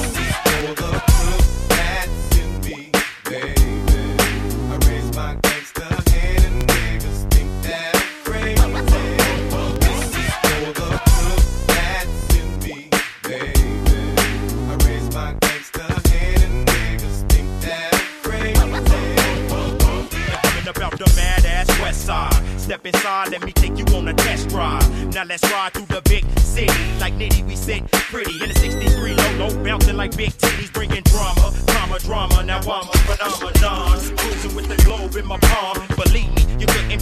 Step 22.82 22.96
inside, 22.96 23.30
let 23.30 23.46
me 23.46 23.52
take 23.52 23.78
you 23.78 23.86
on 23.96 24.08
a 24.08 24.14
test 24.16 24.50
drive. 24.50 25.14
Now 25.14 25.24
let's 25.24 25.44
ride 25.52 25.72
through 25.72 25.86
the 25.86 26.02
big 26.10 26.26
city. 26.40 26.74
Like 27.00 27.14
Nitty, 27.14 27.46
we 27.46 27.56
sit 27.56 27.86
pretty 27.92 28.44
in 28.44 28.50
a 28.50 28.56
63 28.56 29.14
low, 29.14 29.32
low, 29.38 29.64
bouncing 29.64 29.98
like 29.98 30.18
big 30.18 30.32
titties, 30.32 30.74
bringing 30.74 31.04
drama, 31.04 31.54
drama, 31.68 32.00
drama. 32.00 32.44
Now 32.44 32.58
I'm 32.58 32.90
a 32.90 32.98
phenomenon. 33.06 34.00
Cruising 34.18 34.56
with 34.56 34.68
the 34.68 34.82
globe 34.84 35.16
in 35.16 35.28
my 35.28 35.38
palm. 35.38 35.86
Believe 35.96 36.34
me, 36.34 36.42
you 36.58 36.66
couldn't 36.66 36.92
a 36.92 36.98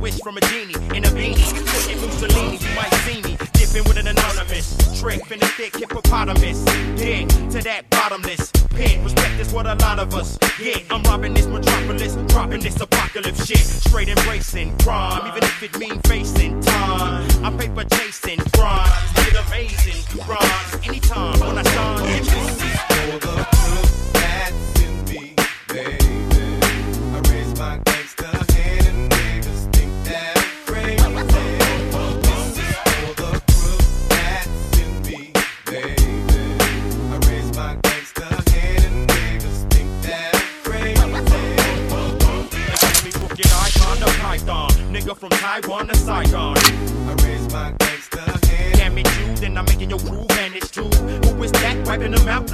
wish 0.00 0.18
from 0.20 0.36
a 0.36 0.40
genie 0.40 0.74
in 0.96 1.04
a 1.04 1.08
beanie. 1.08 1.52
Looking 1.72 2.00
Mussolini, 2.00 2.56
you 2.56 2.74
might 2.74 2.92
see 3.04 3.22
me 3.22 3.36
dipping 3.52 3.84
with 3.84 3.98
an 3.98 4.08
anonymous 4.08 5.00
trick 5.00 5.30
in 5.30 5.42
a 5.42 5.46
thick 5.46 5.76
hippopotamus. 5.76 6.64
Dig 6.96 7.28
to 7.50 7.60
that 7.62 7.88
bottomless 7.90 8.50
pit. 8.70 8.98
Respect 9.04 9.38
is 9.40 9.52
what 9.52 9.66
a 9.66 9.74
lot 9.74 9.98
of 9.98 10.14
us 10.14 10.38
get. 10.58 10.84
I'm 10.90 11.02
robbing 11.02 11.34
this 11.34 11.46
metropolis, 11.46 12.16
dropping 12.32 12.60
this 12.60 12.80
apocalypse 12.80 13.46
shit. 13.46 13.58
Straight 13.58 14.08
embracing 14.08 14.76
crime, 14.78 15.26
even 15.28 15.44
if 15.44 15.62
it 15.62 15.78
mean 15.78 16.00
facing 16.00 16.60
time. 16.62 17.28
I'm 17.44 17.58
paper 17.58 17.84
chasing 17.84 18.40
it 18.40 19.36
amazing 19.46 20.02
grind. 20.24 20.84
Anytime 20.84 21.38
when 21.40 21.58
I 21.58 21.62
shine, 21.62 22.04
Get 22.04 23.69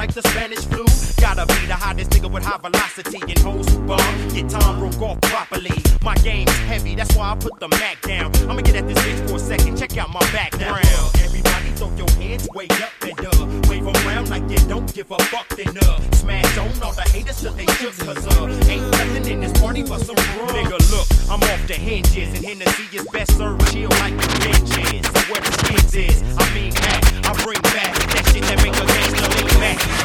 like 0.06 0.14
the 0.14 0.28
Spanish 0.28 0.64
flu? 0.66 0.84
Gotta 1.20 1.46
be 1.46 1.66
the 1.66 1.74
hottest 1.74 2.10
nigga 2.10 2.30
with 2.30 2.44
high 2.44 2.58
velocity 2.58 3.18
and 3.22 3.38
hoes 3.38 3.68
who 3.68 3.80
bomb. 3.86 4.28
Get 4.28 4.48
time 4.48 4.78
broke 4.78 5.00
off 5.02 5.20
properly. 5.22 5.82
My 6.02 6.14
game's 6.16 6.56
heavy, 6.70 6.94
that's 6.94 7.14
why 7.16 7.32
I 7.32 7.34
put 7.34 7.58
the 7.58 7.68
Mac 7.68 8.00
down. 8.02 8.30
I'ma 8.48 8.60
get 8.60 8.76
at 8.76 8.86
this 8.86 8.98
bitch 8.98 9.28
for 9.28 9.36
a 9.36 9.38
second, 9.38 9.76
check 9.76 9.96
out 9.96 10.10
my 10.12 10.20
background. 10.32 10.84
Everybody 11.24 11.70
throw 11.74 11.90
your 11.96 12.10
hands 12.22 12.46
way 12.54 12.68
up 12.70 12.92
and 13.02 13.26
uh, 13.26 13.68
wave 13.68 13.86
around 13.86 14.30
like 14.30 14.48
you 14.48 14.58
don't 14.68 14.92
give 14.94 15.10
a 15.10 15.18
fuck. 15.24 15.48
Then 15.56 15.74
smash 16.12 16.58
on 16.58 16.70
all 16.82 16.92
the 16.92 17.06
haters 17.10 17.40
till 17.40 17.52
they 17.54 17.66
shook. 17.66 17.96
Cause 17.98 18.26
uh, 18.26 18.70
ain't 18.70 18.88
nothing 18.92 19.26
in 19.26 19.40
this 19.40 19.52
party 19.60 19.82
but 19.82 20.00
some 20.00 20.16
rum. 20.38 20.54
Nigga, 20.54 20.78
look, 20.92 21.06
I'm 21.30 21.42
off 21.42 21.66
the 21.66 21.74
hinges 21.74 22.28
and 22.36 22.44
Hennessy 22.44 22.96
is 22.96 23.06
best 23.12 23.36
served 23.36 23.66
chill 23.72 23.90
like 24.02 24.14
the 24.14 24.28
benches. 24.44 25.02
So 25.06 25.20
where 25.32 25.40
the 25.40 25.52
skins 25.58 25.94
is, 25.94 26.22
I 26.38 26.54
mean 26.54 26.72
that, 26.74 27.05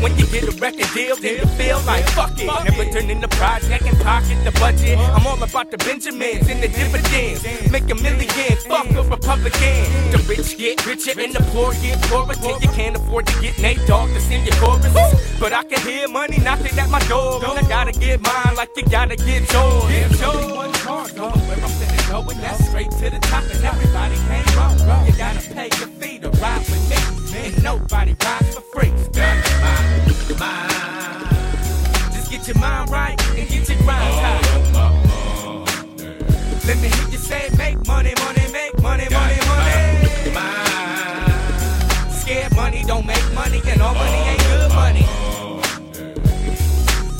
When 0.00 0.16
you 0.16 0.26
get 0.26 0.44
a 0.44 0.52
record 0.60 0.86
deal, 0.94 1.16
then 1.16 1.42
you 1.42 1.46
feel 1.58 1.80
like 1.82 2.06
fuck 2.10 2.38
it. 2.38 2.46
Never 2.46 2.84
turn 2.92 3.10
in 3.10 3.20
the 3.20 3.26
project 3.28 3.82
and 3.82 3.98
pocket 3.98 4.38
the 4.44 4.52
budget. 4.60 4.96
I'm 4.96 5.26
all 5.26 5.42
about 5.42 5.72
the 5.72 5.78
Benjamins 5.78 6.48
and 6.48 6.62
the 6.62 6.68
dividends. 6.68 7.42
Make 7.70 7.90
a 7.90 7.96
million, 7.96 8.56
fuck 8.70 8.86
a 8.90 9.02
Republican. 9.02 9.82
The 10.14 10.24
rich 10.28 10.56
get 10.56 10.86
richer 10.86 11.18
and 11.18 11.34
the 11.34 11.42
poor 11.50 11.72
get 11.82 12.00
poorer. 12.02 12.34
Till 12.34 12.60
you 12.60 12.68
can't 12.78 12.96
afford 12.96 13.26
to 13.26 13.40
get 13.40 13.58
Nate 13.58 13.84
Dogg 13.86 14.10
to 14.14 14.20
sing 14.20 14.44
your 14.46 14.54
choruses. 14.62 15.38
But 15.40 15.52
I 15.52 15.64
can 15.64 15.80
hear 15.80 16.06
money 16.06 16.38
knocking 16.38 16.78
at 16.78 16.88
my 16.90 17.00
door. 17.08 17.42
And 17.44 17.58
I 17.58 17.68
gotta 17.68 17.92
get 17.92 18.20
mine 18.20 18.54
like 18.56 18.70
you 18.76 18.84
gotta 18.84 19.16
get 19.16 19.52
yours. 19.52 19.84
Get 19.90 20.20
yours. 20.20 20.52
One 20.52 20.72
car, 20.74 21.08
going 21.10 21.42
where 21.48 21.58
I'm 21.58 21.74
finna 21.74 22.10
go, 22.10 22.30
and 22.30 22.40
that's 22.40 22.68
straight 22.68 22.90
to 23.02 23.10
the 23.10 23.18
top. 23.26 23.42
And 23.50 23.64
everybody 23.64 24.14
can't 24.30 24.56
roll. 24.56 25.06
You 25.06 25.12
gotta 25.18 25.42
pay 25.50 25.68
your 25.78 25.90
fee 25.98 26.18
to 26.20 26.30
ride 26.38 26.60
with 26.70 26.86
me. 26.88 26.98
And 27.38 27.62
nobody 27.64 28.14
rides 28.22 28.54
for 28.54 28.62
free. 28.62 28.92
Just 32.12 32.30
get 32.30 32.46
your 32.46 32.58
mind 32.58 32.90
right 32.90 33.20
and 33.36 33.48
get 33.48 33.68
your 33.68 33.78
grind 33.78 34.14
tight. 34.22 34.44
Let 36.64 36.76
me 36.78 36.88
hear 36.88 37.08
you 37.10 37.18
say, 37.18 37.48
make 37.56 37.84
money, 37.86 38.14
money, 38.24 38.46
make 38.52 38.80
money, 38.80 39.08
money, 39.10 39.36
money. 39.48 40.30
Mind. 40.32 42.12
Scared 42.12 42.54
money 42.54 42.84
don't 42.86 43.04
make 43.06 43.32
money, 43.34 43.60
and 43.66 43.82
all 43.82 43.94
money 43.94 44.18
ain't 44.30 44.42
good 44.42 44.70
money. 44.72 45.06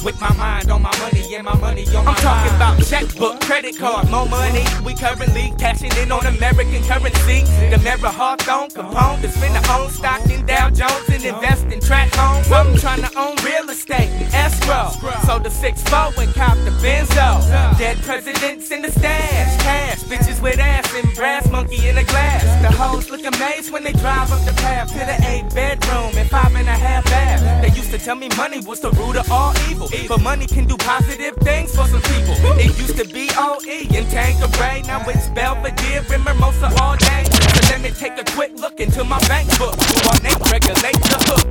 With 0.05 0.21
my 0.21 0.33
mind 0.37 0.71
on 0.71 0.83
my 0.83 0.97
money 1.01 1.35
and 1.35 1.45
my 1.45 1.58
money 1.85 1.97
on 1.97 2.05
my 2.05 2.13
I'm 2.13 2.17
talking 2.17 2.57
about 2.57 2.85
checkbook, 2.85 3.41
credit 3.41 3.77
card, 3.77 4.11
more 4.11 4.27
money. 4.27 4.65
We 4.85 4.95
currently 4.95 5.53
cashing 5.59 5.93
in 6.03 6.11
on 6.11 6.27
American 6.27 6.83
currency. 6.85 7.45
The 7.71 7.79
Mara 7.85 8.11
Hawthorne 8.11 8.71
Capone 8.71 9.21
to 9.23 9.29
spend 9.29 9.55
the 9.55 9.73
own 9.73 9.91
stock 9.91 10.25
in 10.31 10.47
Dow 10.47 10.71
Jones 10.71 11.09
and 11.11 11.25
invest 11.25 11.67
in 11.67 11.81
track 11.81 12.13
homes. 12.15 12.51
I'm 12.51 12.77
trying 12.77 13.03
to 13.03 13.19
own 13.19 13.37
real 13.45 13.69
estate 13.71 14.11
escrow. 14.33 14.91
So 15.27 15.39
the 15.39 15.51
6-4 15.51 16.19
and 16.19 16.35
cop 16.35 16.57
the 16.65 16.71
Benzo. 16.83 17.79
Dead 17.79 17.97
presidents 17.99 18.71
in 18.71 18.83
the 18.83 18.91
stash, 18.91 19.63
cash, 19.63 20.03
bitches 20.05 20.43
with 20.43 20.59
ass 20.59 20.93
and 20.95 21.15
brass 21.15 21.51
monkey 21.51 21.89
in 21.89 21.99
a 21.99 22.05
glass. 22.05 22.45
The 22.63 22.71
hoes 22.71 23.11
look 23.11 23.25
amazed 23.25 23.71
when 23.71 23.85
they 23.85 23.93
drive 23.93 24.33
up 24.33 24.45
the 24.45 24.53
path 24.63 24.89
to 24.93 24.99
the 24.99 25.19
eight 25.29 25.49
bedroom 25.55 26.13
and 26.17 26.29
five 26.29 26.55
and 26.55 26.69
a 26.69 26.73
half 26.73 27.05
bath. 27.05 27.63
They 27.63 27.75
used 27.77 27.91
to 27.91 27.99
tell 27.99 28.17
me 28.17 28.29
money 28.37 28.61
was 28.61 28.81
the 28.81 28.91
root 28.93 29.17
of 29.17 29.31
all 29.31 29.55
evil. 29.71 29.89
But 30.09 30.23
money 30.23 30.47
can 30.47 30.67
do 30.67 30.77
positive 30.77 31.37
things 31.37 31.68
for 31.75 31.87
some 31.87 32.03
people. 32.03 32.35
It 32.59 32.77
used 32.79 32.97
to 32.97 33.05
be 33.07 33.31
OE 33.37 33.87
and 33.97 34.07
Tanqueray. 34.11 34.83
Now 34.87 35.03
it's 35.09 35.29
Belvedere 35.29 36.05
and 36.13 36.25
Mimosa 36.25 36.71
all 36.81 36.97
day. 36.97 37.25
So 37.29 37.61
let 37.73 37.81
me 37.81 37.91
take 37.91 38.19
a 38.19 38.25
quick 38.33 38.53
look 38.59 38.81
into 38.81 39.05
my 39.05 39.19
bank 39.29 39.49
book 39.59 39.77
while 40.05 40.19
they 40.21 40.35
regulate 40.51 40.99
the 41.09 41.19
hook. 41.29 41.45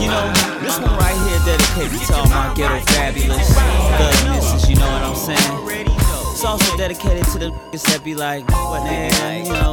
You 0.00 0.08
know, 0.08 0.26
this 0.60 0.78
one 0.78 0.96
right 0.98 1.16
here 1.28 1.40
dedicated 1.56 2.00
to 2.08 2.14
all 2.14 2.26
my 2.28 2.52
ghetto 2.54 2.80
fabulous 2.92 3.54
thug 3.54 4.30
misses, 4.30 4.68
you 4.68 4.76
know 4.76 4.90
what 4.90 5.02
I'm 5.02 5.16
saying? 5.16 5.88
It's 6.32 6.44
also 6.44 6.76
dedicated 6.76 7.24
to 7.32 7.38
the 7.38 7.50
niggas 7.50 7.82
that 7.92 8.02
be 8.04 8.14
like, 8.14 8.42
what 8.50 8.82
man, 8.84 9.46
you 9.46 9.52
know. 9.52 9.72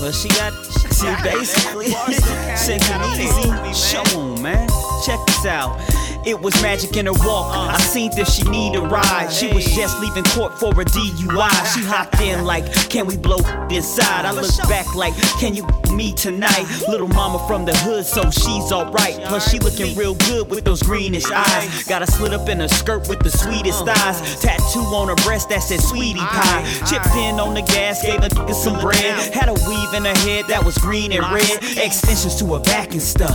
Well, 0.00 0.12
she 0.12 0.28
got, 0.30 0.52
she 0.92 1.06
basically 1.22 1.86
sent 2.56 2.82
it 2.84 3.20
easy. 3.20 3.72
Show 3.72 4.02
'em, 4.18 4.42
man. 4.42 4.68
Check 5.06 5.20
this 5.26 5.46
out. 5.46 5.78
It 6.26 6.40
was 6.40 6.54
magic 6.62 6.96
in 6.96 7.06
her 7.06 7.12
walk. 7.12 7.54
I 7.54 7.78
seen 7.78 8.10
if 8.16 8.28
she 8.28 8.44
need 8.44 8.76
a 8.76 8.80
ride. 8.80 9.30
She 9.30 9.52
was 9.52 9.64
just 9.64 10.00
leaving 10.00 10.24
court 10.24 10.58
for 10.58 10.70
a 10.70 10.84
DUI. 10.84 11.74
She 11.74 11.84
hopped 11.84 12.20
in 12.20 12.44
like, 12.44 12.72
can 12.88 13.06
we 13.06 13.16
blow 13.16 13.38
inside? 13.68 14.24
I 14.24 14.32
look 14.32 14.50
back 14.68 14.94
like, 14.94 15.14
can 15.38 15.54
you 15.54 15.66
me 15.92 16.12
tonight? 16.12 16.66
Little 16.88 17.08
mama 17.08 17.46
from 17.46 17.64
the 17.64 17.74
hood, 17.76 18.06
so 18.06 18.30
she's 18.30 18.72
alright. 18.72 19.22
Plus 19.24 19.50
she 19.50 19.58
looking 19.58 19.96
real 19.96 20.14
good 20.14 20.48
with 20.48 20.64
those 20.64 20.82
greenish 20.82 21.30
eyes. 21.30 21.84
Got 21.84 22.02
a 22.02 22.06
slit 22.06 22.32
up 22.32 22.48
in 22.48 22.60
her 22.60 22.68
skirt 22.68 23.08
with 23.08 23.20
the 23.20 23.30
sweetest 23.30 23.84
thighs. 23.84 24.40
Tattoo 24.40 24.80
on 24.80 25.08
her 25.08 25.24
breast 25.26 25.50
that 25.50 25.62
said 25.62 25.80
sweetie 25.80 26.20
pie. 26.20 26.64
Chipped 26.88 27.14
in 27.16 27.38
on 27.38 27.54
the 27.54 27.62
gas, 27.62 28.02
gave 28.02 28.20
a 28.20 28.28
nigga 28.28 28.54
some 28.54 28.80
bread. 28.80 29.32
Had 29.34 29.48
a 29.48 29.54
weave 29.54 29.94
in 29.94 30.04
her 30.04 30.18
head 30.26 30.46
that 30.48 30.64
was 30.64 30.76
green 30.78 31.12
and 31.12 31.24
red. 31.32 31.62
Extensions 31.76 32.36
to 32.36 32.54
her 32.54 32.60
back 32.60 32.92
and 32.92 33.02
stuff. 33.02 33.34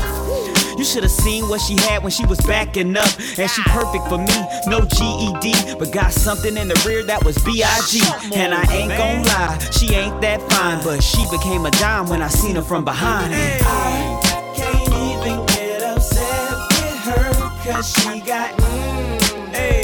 You 0.79 0.85
should 0.85 1.03
have 1.03 1.11
seen 1.11 1.49
what 1.49 1.59
she 1.59 1.75
had 1.75 2.03
when 2.03 2.11
she 2.11 2.25
was 2.25 2.39
backing 2.39 2.95
up. 2.95 3.09
And 3.37 3.51
she 3.51 3.61
perfect 3.63 4.07
for 4.07 4.17
me, 4.17 4.39
no 4.65 4.79
GED. 4.79 5.75
But 5.77 5.91
got 5.91 6.13
something 6.13 6.55
in 6.55 6.69
the 6.69 6.83
rear 6.87 7.03
that 7.03 7.21
was 7.25 7.37
B.I.G. 7.39 7.99
And 8.33 8.53
I 8.53 8.63
ain't 8.71 8.87
gon' 8.87 9.23
lie, 9.23 9.57
she 9.71 9.93
ain't 9.93 10.21
that 10.21 10.39
fine. 10.49 10.81
But 10.81 11.03
she 11.03 11.21
became 11.31 11.65
a 11.65 11.71
dime 11.71 12.07
when 12.07 12.21
I 12.21 12.29
seen 12.29 12.55
her 12.55 12.61
from 12.61 12.85
behind. 12.85 13.33
And 13.33 13.61
I 13.61 14.53
can't 14.55 14.87
even 14.87 15.45
get 15.47 15.83
upset 15.83 16.55
with 16.71 16.99
her. 17.11 17.33
Cause 17.59 17.91
she 17.99 18.21
got, 18.21 18.55
mm, 18.55 19.49
hey, 19.51 19.83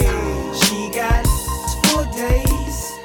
she 0.64 0.96
got 0.96 1.28
four 1.92 2.06
days. 2.16 2.96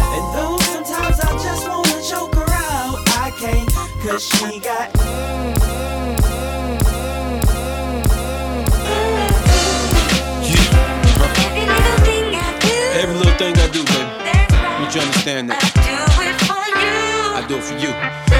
And 0.00 0.24
though 0.32 0.56
sometimes 0.72 1.20
I 1.20 1.32
just 1.36 1.68
wanna 1.68 2.00
choke 2.00 2.34
her 2.34 2.50
out, 2.50 2.96
I 3.20 3.30
can't. 3.38 3.68
Cause 4.08 4.24
she 4.24 4.58
got, 4.58 4.88
Every 4.96 5.59
little 13.40 13.54
thing 13.54 13.56
I 13.56 13.72
do, 13.72 13.84
baby. 13.84 14.50
Don't 14.82 14.94
you 14.94 15.00
understand 15.00 15.50
that? 15.50 15.60
I 17.34 17.46
do 17.46 17.56
it 17.56 17.62
for 17.62 17.74
you. 17.74 17.90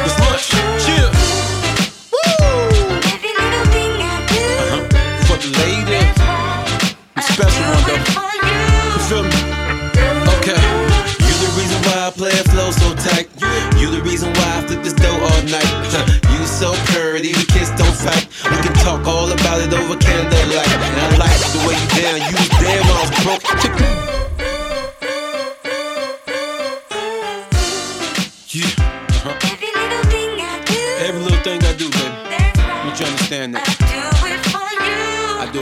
It's 0.05 0.19
lunch. 0.21 0.51
Chill. 0.85 1.30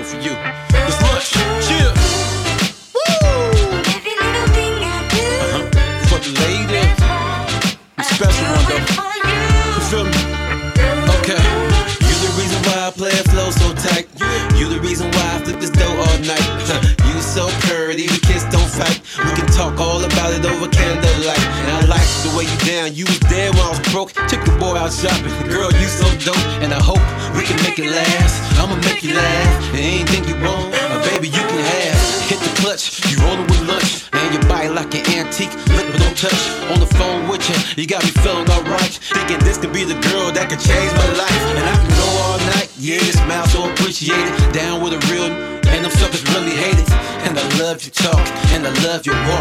For 0.08 0.20
you. 0.22 0.57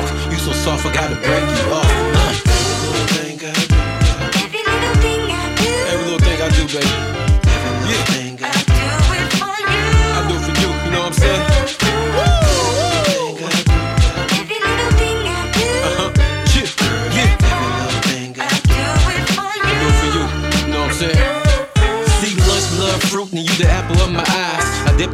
Your. 0.01 0.31
You 0.31 0.37
so 0.39 0.51
soft, 0.53 0.85
I 0.85 0.93
gotta 0.93 1.15
break 1.15 1.43
you 1.43 1.73
off. 1.73 2.07
Every 5.89 6.05
little 6.05 6.19
thing 6.19 6.41
I 6.41 6.49
do, 6.49 6.67
baby. 6.67 7.16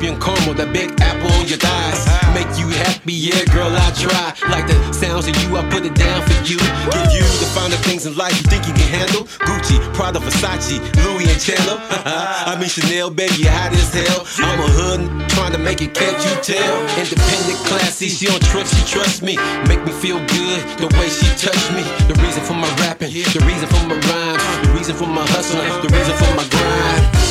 In 0.01 0.17
caramel, 0.19 0.55
that 0.55 0.71
big 0.73 0.89
apple 1.01 1.29
on 1.37 1.45
your 1.45 1.59
thighs. 1.59 2.07
Make 2.33 2.49
you 2.57 2.71
happy, 2.71 3.13
yeah, 3.13 3.43
girl, 3.53 3.69
I 3.69 3.91
try. 3.93 4.33
Like 4.49 4.65
the 4.65 4.77
sounds 4.93 5.27
of 5.27 5.35
you, 5.43 5.57
I 5.57 5.61
put 5.69 5.85
it 5.85 5.93
down 5.93 6.23
for 6.25 6.37
you. 6.47 6.57
Give 6.89 7.09
you 7.13 7.25
the 7.37 7.49
finer 7.53 7.77
things 7.85 8.05
in 8.05 8.15
life 8.15 8.33
you 8.33 8.45
think 8.49 8.65
you 8.65 8.73
can 8.73 8.89
handle. 8.89 9.27
Gucci, 9.45 9.77
Prada, 9.93 10.19
Versace, 10.19 10.79
Louis 11.03 11.29
and 11.29 11.39
Chandler. 11.39 11.77
I 12.49 12.57
mean 12.59 12.69
Chanel, 12.69 13.11
baby, 13.11 13.43
hot 13.45 13.73
as 13.75 13.93
hell. 13.93 14.25
I'm 14.41 14.59
a 14.59 14.69
hood 14.71 15.29
trying 15.29 15.51
to 15.51 15.59
make 15.59 15.81
it, 15.81 15.93
can't 15.93 16.17
you 16.17 16.33
tell? 16.41 16.75
Independent, 16.97 17.59
classy, 17.67 18.09
she 18.09 18.25
don't 18.25 18.43
trust, 18.49 18.73
she 18.73 18.83
trusts 18.87 19.21
me. 19.21 19.35
Make 19.67 19.83
me 19.85 19.91
feel 19.91 20.17
good 20.31 20.61
the 20.79 20.89
way 20.97 21.09
she 21.09 21.27
touched 21.37 21.69
me. 21.75 21.83
The 22.07 22.15
reason 22.23 22.41
for 22.43 22.55
my 22.55 22.69
rapping, 22.81 23.11
the 23.11 23.41
reason 23.45 23.67
for 23.67 23.83
my 23.85 23.99
rhymes, 24.09 24.43
the 24.63 24.71
reason 24.73 24.95
for 24.95 25.07
my 25.07 25.25
hustling, 25.35 25.69
the 25.83 25.89
reason 25.91 26.15
for 26.17 26.31
my 26.39 26.45
grind. 26.49 27.22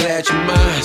Glad 0.00 0.28
you're 0.28 0.44
mine. 0.44 0.82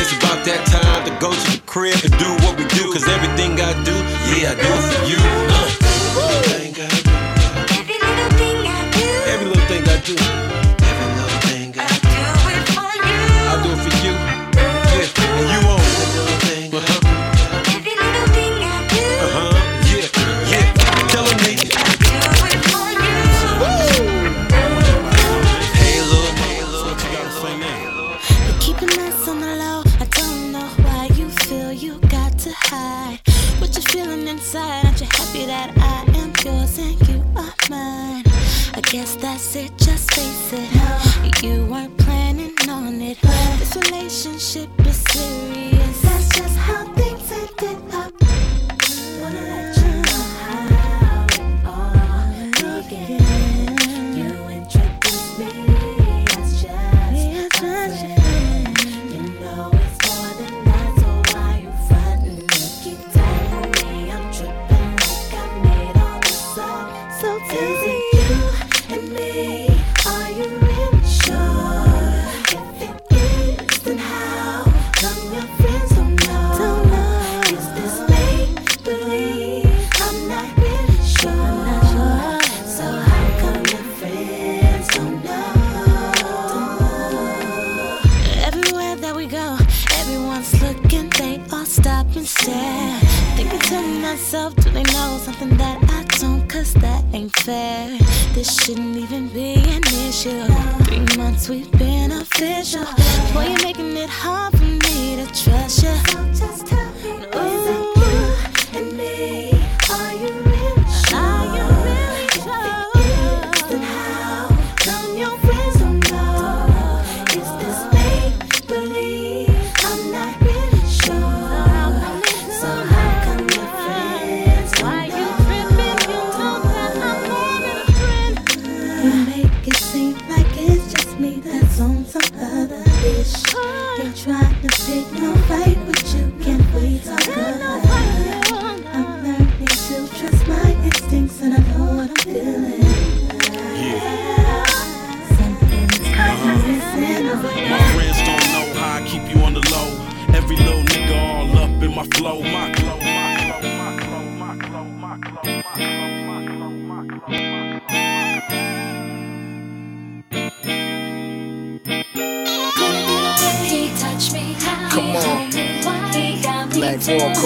It's 0.00 0.12
about 0.18 0.44
that 0.46 0.62
time 0.66 1.04
to 1.06 1.12
go 1.20 1.32
to 1.32 1.50
the 1.52 1.62
crib 1.66 1.96
and 2.04 2.12
do 2.18 2.30
what 2.44 2.58
we 2.58 2.64
do. 2.68 2.92
Cause 2.92 3.06
everything 3.08 3.60
I 3.60 3.72
do, 3.84 3.94
yeah, 4.30 4.52
I 4.52 4.54
do 4.54 4.70
it 4.78 4.84
for 4.92 5.04
you. 5.10 5.18
Uh. 5.20 5.68
Every 7.78 7.98
little 9.46 9.60
thing 9.68 9.84
I 9.88 10.00
do. 10.04 10.16
Every 10.18 10.53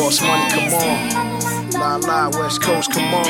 cost 0.08 0.22
money, 0.22 0.50
come 0.50 0.72
on. 0.72 1.70
La 1.72 1.96
la, 1.96 2.30
West 2.38 2.62
Coast, 2.62 2.90
come 2.90 3.12
on. 3.12 3.24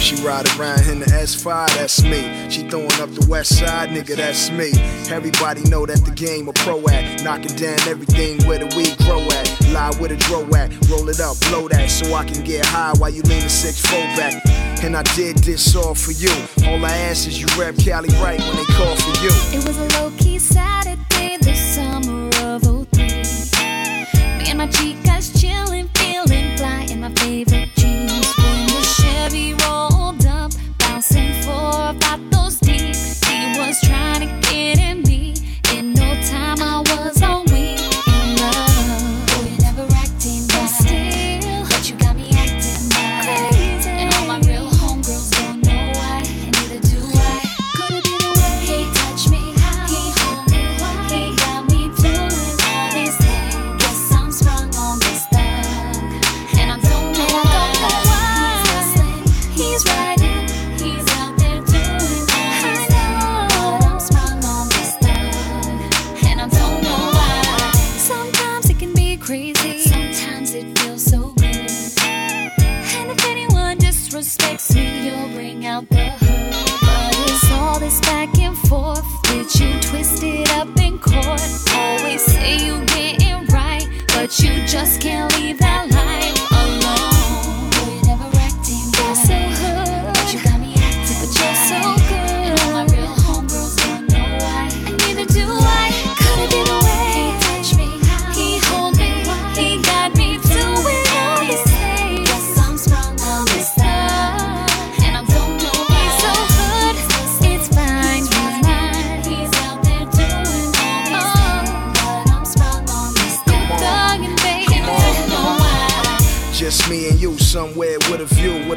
She 0.00 0.16
ride 0.16 0.46
around 0.58 0.80
in 0.88 0.98
the 1.00 1.06
S5, 1.06 1.66
that's 1.76 2.02
me. 2.02 2.50
She 2.50 2.68
throwing 2.68 2.92
up 3.00 3.10
the 3.10 3.26
west 3.28 3.58
side, 3.58 3.90
nigga, 3.90 4.16
that's 4.16 4.50
me. 4.50 4.72
Everybody 5.14 5.62
know 5.70 5.86
that 5.86 6.04
the 6.04 6.10
game 6.10 6.48
a 6.48 6.52
pro 6.52 6.84
at. 6.88 7.22
Knocking 7.22 7.54
down 7.56 7.78
everything 7.88 8.44
where 8.46 8.58
the 8.58 8.66
weed 8.76 8.96
grow 8.98 9.20
at. 9.22 9.46
Lie 9.72 9.92
with 10.00 10.12
a 10.12 10.16
dro 10.16 10.42
at. 10.56 10.70
Roll 10.88 11.08
it 11.08 11.20
up, 11.20 11.38
blow 11.48 11.68
that 11.68 11.90
so 11.90 12.14
I 12.14 12.24
can 12.24 12.42
get 12.44 12.66
high 12.66 12.92
while 12.98 13.10
you 13.10 13.22
lean 13.22 13.42
the 13.42 13.50
six 13.50 13.80
four 13.80 14.02
back. 14.16 14.34
And 14.82 14.96
I 14.96 15.02
did 15.14 15.38
this 15.38 15.74
all 15.74 15.94
for 15.94 16.12
you. 16.12 16.30
All 16.66 16.84
I 16.84 16.92
ask 17.10 17.26
is 17.26 17.40
you 17.40 17.46
rap 17.58 17.76
Cali 17.76 18.10
right 18.22 18.38
when 18.38 18.56
they 18.56 18.64
call 18.74 18.94
for 18.96 19.14
you. 19.22 19.30
It 19.58 19.66
was 19.66 19.78
a 19.78 19.88
low 19.98 20.12
key 20.18 20.38
Saturday, 20.38 20.85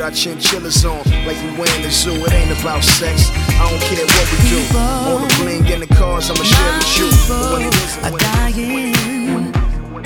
got 0.10 0.18
chinchillas 0.18 0.86
on, 0.86 0.98
like 1.26 1.38
we 1.44 1.50
in 1.76 1.82
the 1.84 1.92
zoo. 1.92 2.14
It 2.26 2.34
ain't 2.34 2.60
about 2.60 2.84
sex. 2.84 3.30
I 3.60 3.70
don't 3.70 3.82
care 3.82 4.06
what 4.06 4.28
we 4.32 4.38
do. 4.50 4.60
All 4.78 5.20
the 5.20 5.28
bling 5.40 5.66
in 5.72 5.80
the 5.82 5.88
cars, 5.88 6.30
I'ma 6.30 6.44
share 6.44 6.74
with 6.78 6.98
you. 6.98 7.10
But 7.28 7.54
when 7.54 7.62
it 7.68 7.76
isn't, 7.76 8.18
dying, 8.20 9.54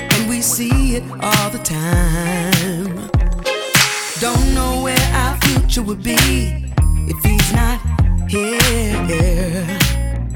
and 0.00 0.28
we 0.28 0.42
see 0.42 0.96
it 0.96 1.04
all 1.22 1.50
the 1.50 1.58
time. 1.58 3.08
Don't 4.20 4.54
know 4.54 4.82
where 4.82 5.08
our 5.14 5.36
future 5.42 5.82
would 5.82 6.02
be 6.02 6.16
if 7.08 7.22
he's 7.24 7.52
not 7.52 7.80
here. 8.28 9.78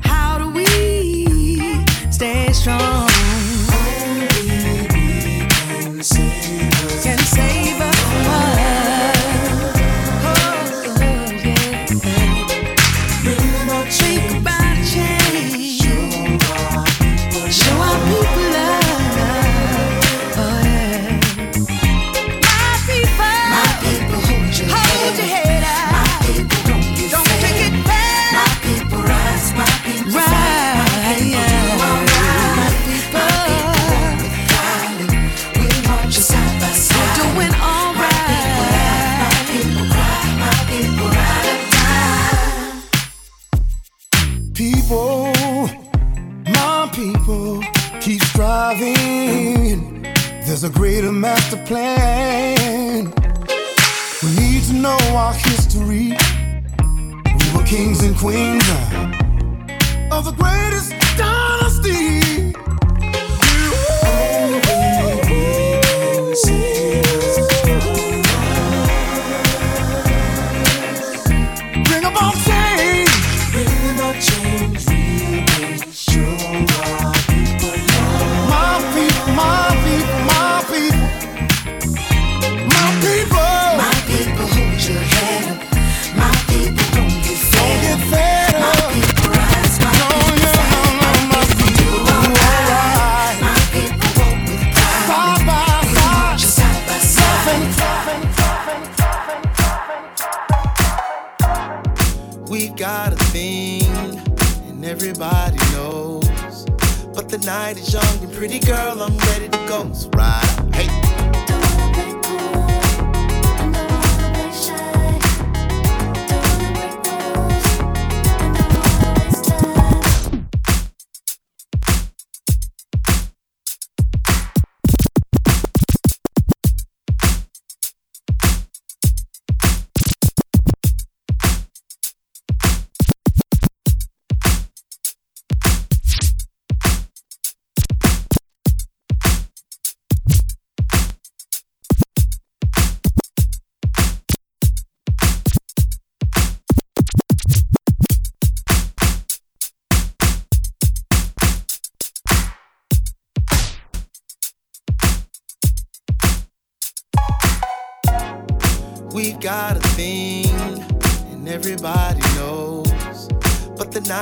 How 0.03 0.39
do 0.39 0.49
we 0.51 1.85
stay 2.11 2.53
strong? 2.53 3.08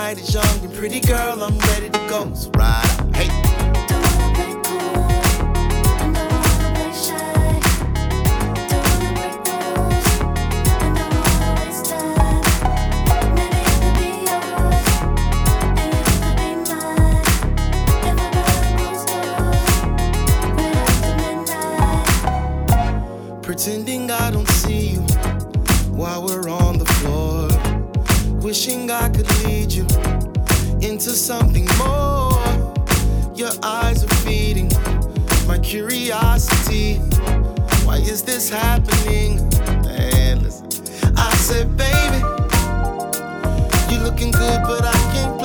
night 0.07 0.21
is 0.21 0.33
young 0.33 0.65
and 0.65 0.73
pretty 0.73 1.01
girl, 1.01 1.43
I'm 1.43 1.59
ready 1.59 1.91
to 1.91 1.99
go. 2.09 2.33
So 2.35 2.49
ride 2.53 2.96
wishing 28.47 28.89
I 28.93 29.09
could 29.09 29.29
lead 29.43 29.73
you 29.73 29.83
into 30.81 31.11
something 31.11 31.67
more. 31.79 32.39
Your 33.35 33.51
eyes 33.61 34.05
are 34.05 34.17
feeding 34.23 34.71
my 35.49 35.59
curiosity. 35.59 36.99
Why 37.85 37.97
is 37.97 38.23
this 38.23 38.49
happening? 38.49 39.49
Man, 39.83 40.45
listen. 40.45 40.69
I 41.17 41.35
said, 41.35 41.77
baby, 41.77 42.21
you're 43.91 44.05
looking 44.05 44.31
good, 44.31 44.61
but 44.63 44.85
I 44.85 44.99
can't 45.13 45.36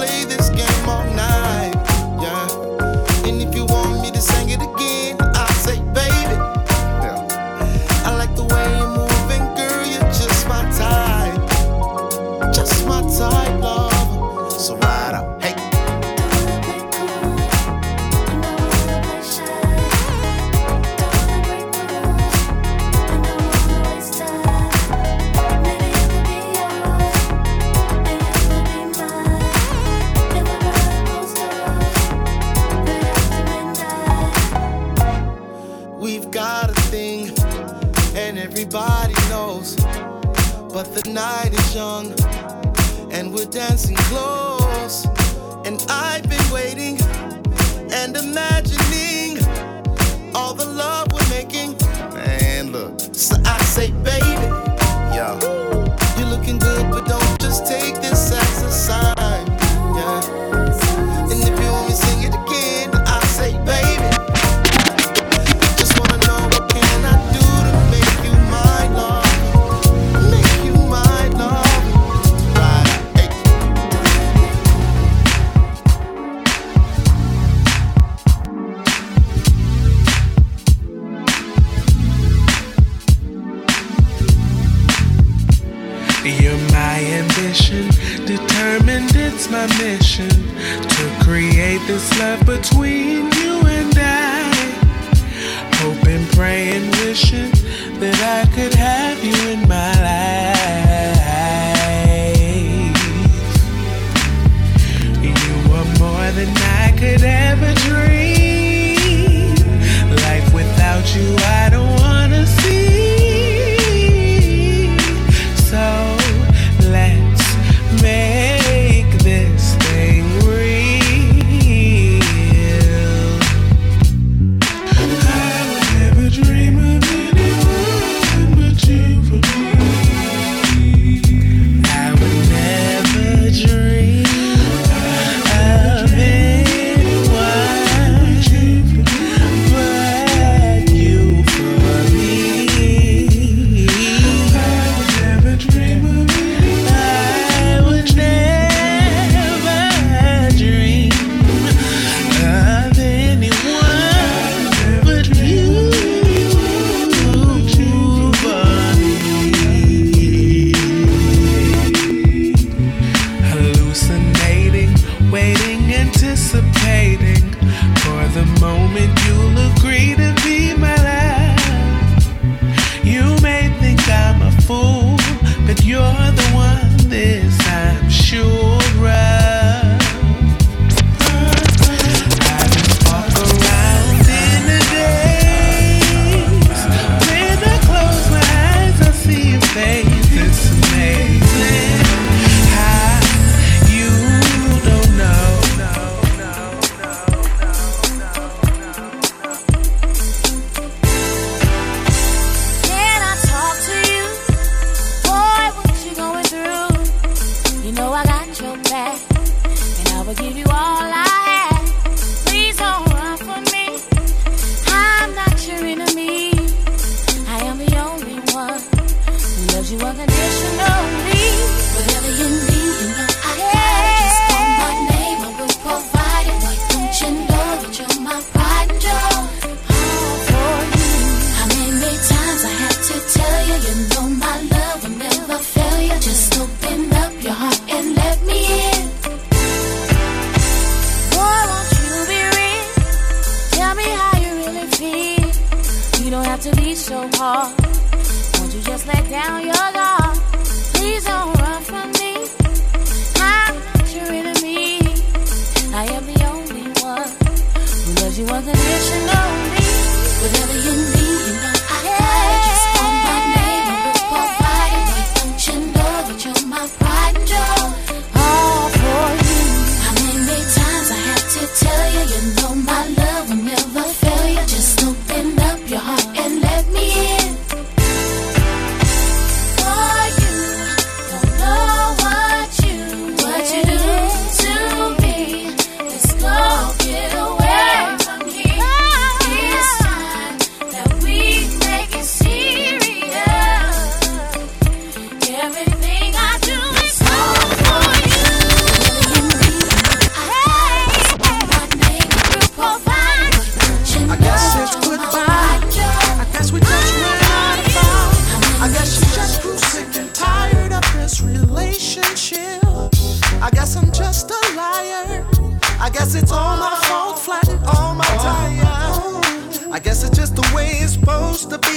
will 210.32 210.38
give 210.38 210.58
you 210.58 210.66
all 210.66 211.12
I 211.14 211.31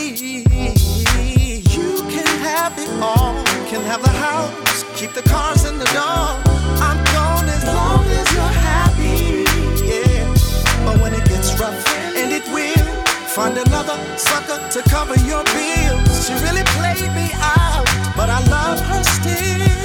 You 0.05 0.44
can 2.11 2.26
have 2.44 2.78
it 2.78 2.90
all. 3.00 3.34
You 3.38 3.64
Can 3.70 3.80
have 3.84 4.02
the 4.02 4.11
house, 4.11 4.84
keep 4.94 5.14
the 5.14 5.22
cars 5.22 5.64
and 5.64 5.80
the 5.80 5.86
dog. 5.86 6.46
I'm 6.78 7.02
gone 7.16 7.48
as 7.48 7.64
long 7.64 8.05
as 8.05 8.32
you're 8.34 8.57
happy. 8.68 9.44
Yeah. 9.82 10.28
But 10.84 11.00
when 11.00 11.14
it 11.14 11.24
gets 11.24 11.59
rough, 11.59 11.88
and 12.16 12.30
it 12.32 12.44
will, 12.52 12.86
find 13.32 13.57
another 13.57 13.96
sucker 14.18 14.61
to 14.72 14.82
cover 14.90 15.16
your 15.24 15.42
bills. 15.44 16.26
She 16.26 16.34
really 16.44 16.64
played 16.76 17.11
me 17.14 17.30
out, 17.40 17.86
but 18.14 18.28
I 18.28 18.40
love 18.50 18.80
her 18.80 19.02
still. 19.05 19.84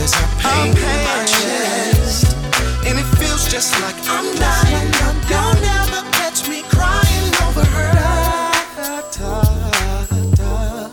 there's 0.00 0.14
a 0.14 0.28
pain, 0.38 0.68
in 0.68 1.00
my 1.04 1.24
chest. 1.26 2.34
And 2.86 2.98
it 2.98 3.08
feels 3.18 3.46
just 3.52 3.78
like 3.82 3.96
I'm 4.08 4.34
dying. 4.36 4.90
Don't 5.28 5.62
ever 5.80 6.02
catch 6.18 6.48
me 6.48 6.62
crying 6.62 7.32
over 7.44 7.64
her. 7.76 7.92
Da, 8.76 9.02
da, 9.16 9.42
da, 10.38 10.88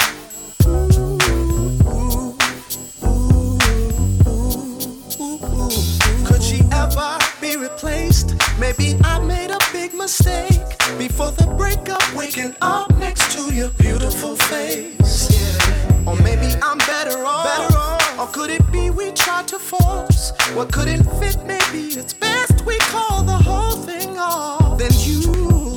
Could 6.28 6.44
she 6.44 6.60
ever 6.74 7.18
be 7.40 7.56
replaced? 7.56 8.36
Maybe 8.60 8.98
I 9.06 9.20
made 9.20 9.52
a 9.52 9.60
big 9.72 9.94
mistake. 9.94 10.60
Before 10.98 11.32
the 11.32 11.48
breakup, 11.58 12.04
waking 12.14 12.56
up 12.62 12.94
next 12.98 13.32
to 13.38 13.54
your 13.54 13.70
beautiful 13.70 14.36
face. 14.36 14.97
What 20.58 20.72
couldn't 20.74 21.04
fit, 21.20 21.38
maybe 21.46 21.94
it's 22.00 22.14
best 22.14 22.66
we 22.66 22.80
call 22.80 23.22
the 23.22 23.38
whole 23.48 23.78
thing 23.84 24.18
off. 24.18 24.80
Then 24.80 24.90
you, 25.06 25.22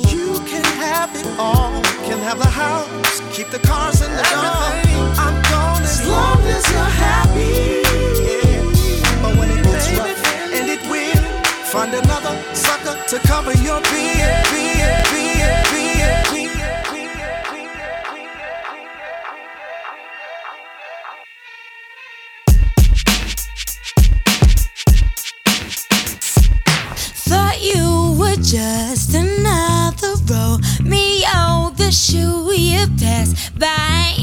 you 0.09 0.39
can 0.49 0.63
have 0.81 1.15
it 1.15 1.27
all. 1.37 1.83
Can 2.07 2.17
have 2.17 2.39
the 2.39 2.49
house, 2.49 3.21
keep 3.31 3.47
the 3.51 3.59
cars 3.59 4.01
and 4.01 4.11
the 4.11 4.25
Everything. 4.25 4.97
dog. 4.97 5.19
I'm 5.19 5.37
gone 5.51 5.83
as 5.83 6.07
long 6.07 6.41
as 6.57 6.65
you're 6.71 6.93
happy. 7.05 7.85
Yeah. 8.25 9.21
But 9.21 9.37
when 9.37 9.51
it 9.51 9.63
gets 9.63 9.87
rough, 9.99 10.25
and 10.57 10.67
it 10.67 10.81
will, 10.89 11.21
find 11.69 11.93
another 11.93 12.33
sucker 12.55 12.97
to 13.09 13.19
cover 13.27 13.53
your 13.61 13.81
bill. 13.81 14.20
Passed 32.99 33.57
by 33.57 34.20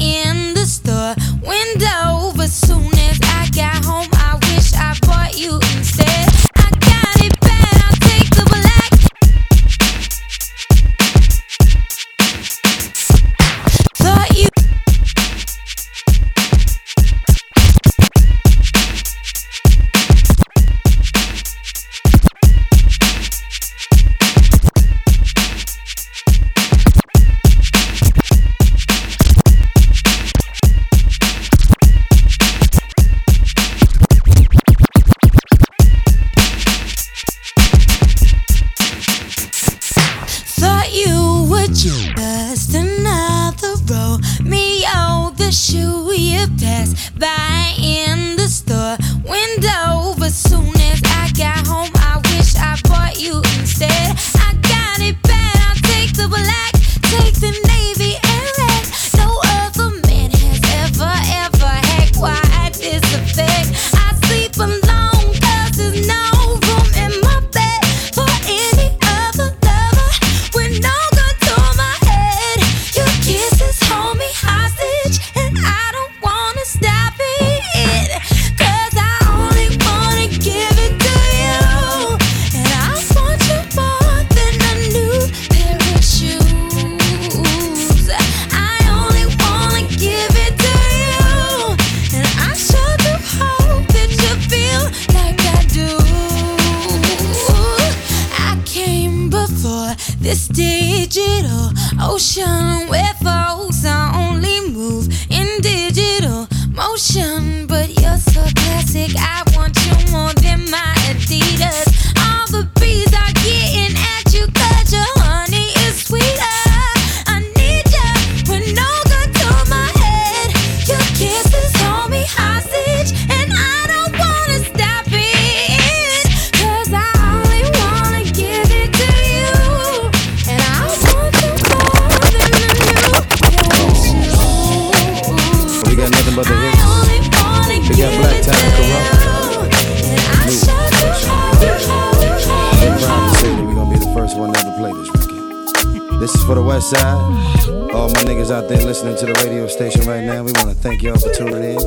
Side. 146.89 147.69
All 147.93 148.09
my 148.09 148.23
niggas 148.25 148.49
out 148.49 148.67
there 148.67 148.81
listening 148.83 149.15
to 149.17 149.27
the 149.27 149.33
radio 149.45 149.67
station 149.67 150.07
right 150.07 150.23
now, 150.23 150.43
we 150.43 150.51
wanna 150.55 150.73
thank 150.73 151.03
y'all 151.03 151.19
for 151.19 151.31
tuning 151.31 151.63
in. 151.63 151.77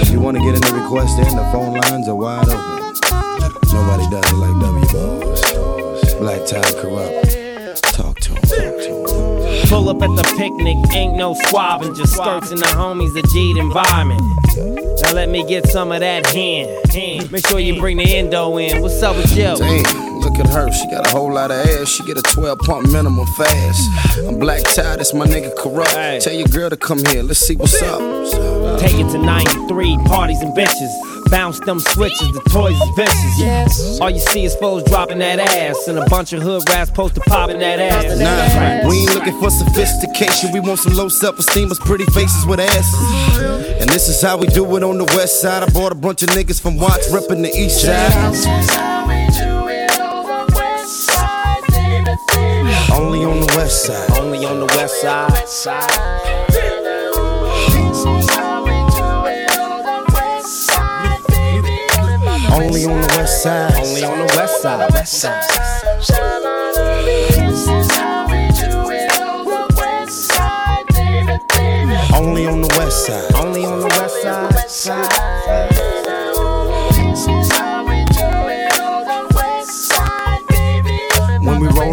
If 0.00 0.10
you 0.10 0.18
wanna 0.18 0.38
get 0.38 0.56
any 0.56 0.80
requests 0.80 1.18
in, 1.18 1.36
the 1.36 1.46
phone 1.52 1.74
lines 1.74 2.08
are 2.08 2.14
wide 2.14 2.48
open. 2.48 2.86
Nobody 3.74 4.08
does 4.08 4.24
it 4.32 4.36
like 4.36 4.56
W 4.64 4.86
Balls. 4.92 6.14
Black 6.14 6.46
Ty 6.46 6.62
Kurupt. 6.80 7.82
Talk 7.92 8.18
to 8.20 8.32
him. 8.32 8.40
Talk 8.40 8.78
to 8.80 9.50
him. 9.60 9.68
Pull 9.68 9.90
up 9.90 10.00
at 10.00 10.16
the 10.16 10.24
picnic, 10.38 10.78
ain't 10.94 11.16
no 11.16 11.34
squabbing, 11.34 11.94
just 11.94 12.14
skirts 12.14 12.50
and 12.50 12.60
the 12.60 12.66
homies, 12.66 13.14
a 13.14 13.22
G'd 13.28 13.58
environment. 13.58 14.22
Now 15.02 15.12
let 15.12 15.28
me 15.28 15.46
get 15.46 15.66
some 15.66 15.92
of 15.92 16.00
that 16.00 16.26
hand. 16.28 16.70
hand. 16.94 17.30
Make 17.30 17.46
sure 17.46 17.58
you 17.60 17.78
bring 17.78 17.98
the 17.98 18.04
endo 18.04 18.56
in. 18.56 18.80
What's 18.80 19.02
up 19.02 19.16
with 19.16 19.36
you? 19.36 19.54
Damn, 19.56 20.05
look 20.26 20.38
at 20.40 20.52
her. 20.52 20.70
She 20.72 20.90
got 20.90 21.06
a 21.06 21.10
whole 21.10 21.32
lot 21.32 21.50
of 21.50 21.56
ass. 21.56 21.88
She 21.88 22.04
get 22.04 22.18
a 22.18 22.22
12 22.22 22.58
pump 22.60 22.90
minimum 22.90 23.26
fast. 23.38 24.18
I'm 24.26 24.38
Black 24.38 24.62
Ty, 24.62 24.96
that's 24.96 25.14
my 25.14 25.26
nigga 25.26 25.54
Kurupt. 25.54 26.22
Tell 26.22 26.32
your 26.32 26.48
girl 26.48 26.70
to 26.70 26.76
come 26.76 27.04
here. 27.06 27.22
Let's 27.22 27.40
see 27.40 27.56
what's 27.56 27.80
up. 27.82 28.00
Take 28.80 28.94
it 28.94 29.10
to 29.12 29.18
93, 29.18 29.98
parties 30.06 30.40
and 30.40 30.56
bitches. 30.56 31.30
Bounce 31.30 31.58
them 31.60 31.80
switches, 31.80 32.32
the 32.32 32.40
toys 32.50 32.80
is 32.80 32.88
vicious. 32.96 33.38
Yes. 33.38 34.00
All 34.00 34.10
you 34.10 34.20
see 34.20 34.44
is 34.44 34.54
foes 34.56 34.84
dropping 34.84 35.18
that 35.18 35.40
ass, 35.40 35.88
and 35.88 35.98
a 35.98 36.04
bunch 36.06 36.32
of 36.32 36.40
hood 36.40 36.68
rats 36.68 36.90
posted 36.90 37.24
popping 37.24 37.58
that 37.58 37.80
ass. 37.80 38.18
Nah, 38.18 38.88
we 38.88 38.98
ain't 38.98 39.14
looking 39.14 39.38
for 39.40 39.50
sophistication. 39.50 40.52
We 40.52 40.60
want 40.60 40.78
some 40.78 40.94
low 40.94 41.08
self 41.08 41.38
esteem, 41.38 41.68
but 41.68 41.80
pretty 41.80 42.04
faces 42.06 42.46
with 42.46 42.60
asses. 42.60 43.38
And 43.80 43.90
this 43.90 44.08
is 44.08 44.22
how 44.22 44.36
we 44.38 44.46
do 44.46 44.76
it 44.76 44.84
on 44.84 44.98
the 44.98 45.04
west 45.16 45.40
side. 45.40 45.64
I 45.64 45.68
brought 45.70 45.92
a 45.92 45.96
bunch 45.96 46.22
of 46.22 46.28
niggas 46.30 46.60
from 46.60 46.76
Watts 46.76 47.10
repping 47.10 47.42
the 47.42 47.50
east 47.56 47.82
side. 47.82 48.95
Only 52.96 53.24
on 53.24 53.40
the 53.40 53.46
west 53.56 53.84
side. 53.84 54.10
Only 54.18 54.46
on 54.46 54.60
the 54.60 54.66
west 54.66 55.02
side. 55.02 55.32
Only 62.52 62.86
on 62.86 63.00
the 63.00 63.08
west 63.16 63.42
side. 63.42 63.74
Only 63.76 64.04
on 64.04 64.18
the 64.18 64.32
west 64.36 64.62
side. 64.62 64.90
West 64.92 65.12
side. 65.20 65.44
Only 72.14 72.46
on 72.46 72.62
the 72.62 72.68
west 72.78 73.06
side. 73.06 73.34
Only 73.34 73.64
on 73.66 73.80
the 73.80 73.88
west 74.00 74.22
side. 74.70 75.75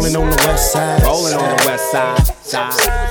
Rolling 0.04 0.16
on 0.16 0.30
the 0.30 0.36
west 0.46 0.72
side. 0.72 1.02
Rolling 1.02 1.34
on 1.34 1.56
the 1.56 1.64
west 1.66 1.90
side. 1.90 2.26
side. 2.44 3.03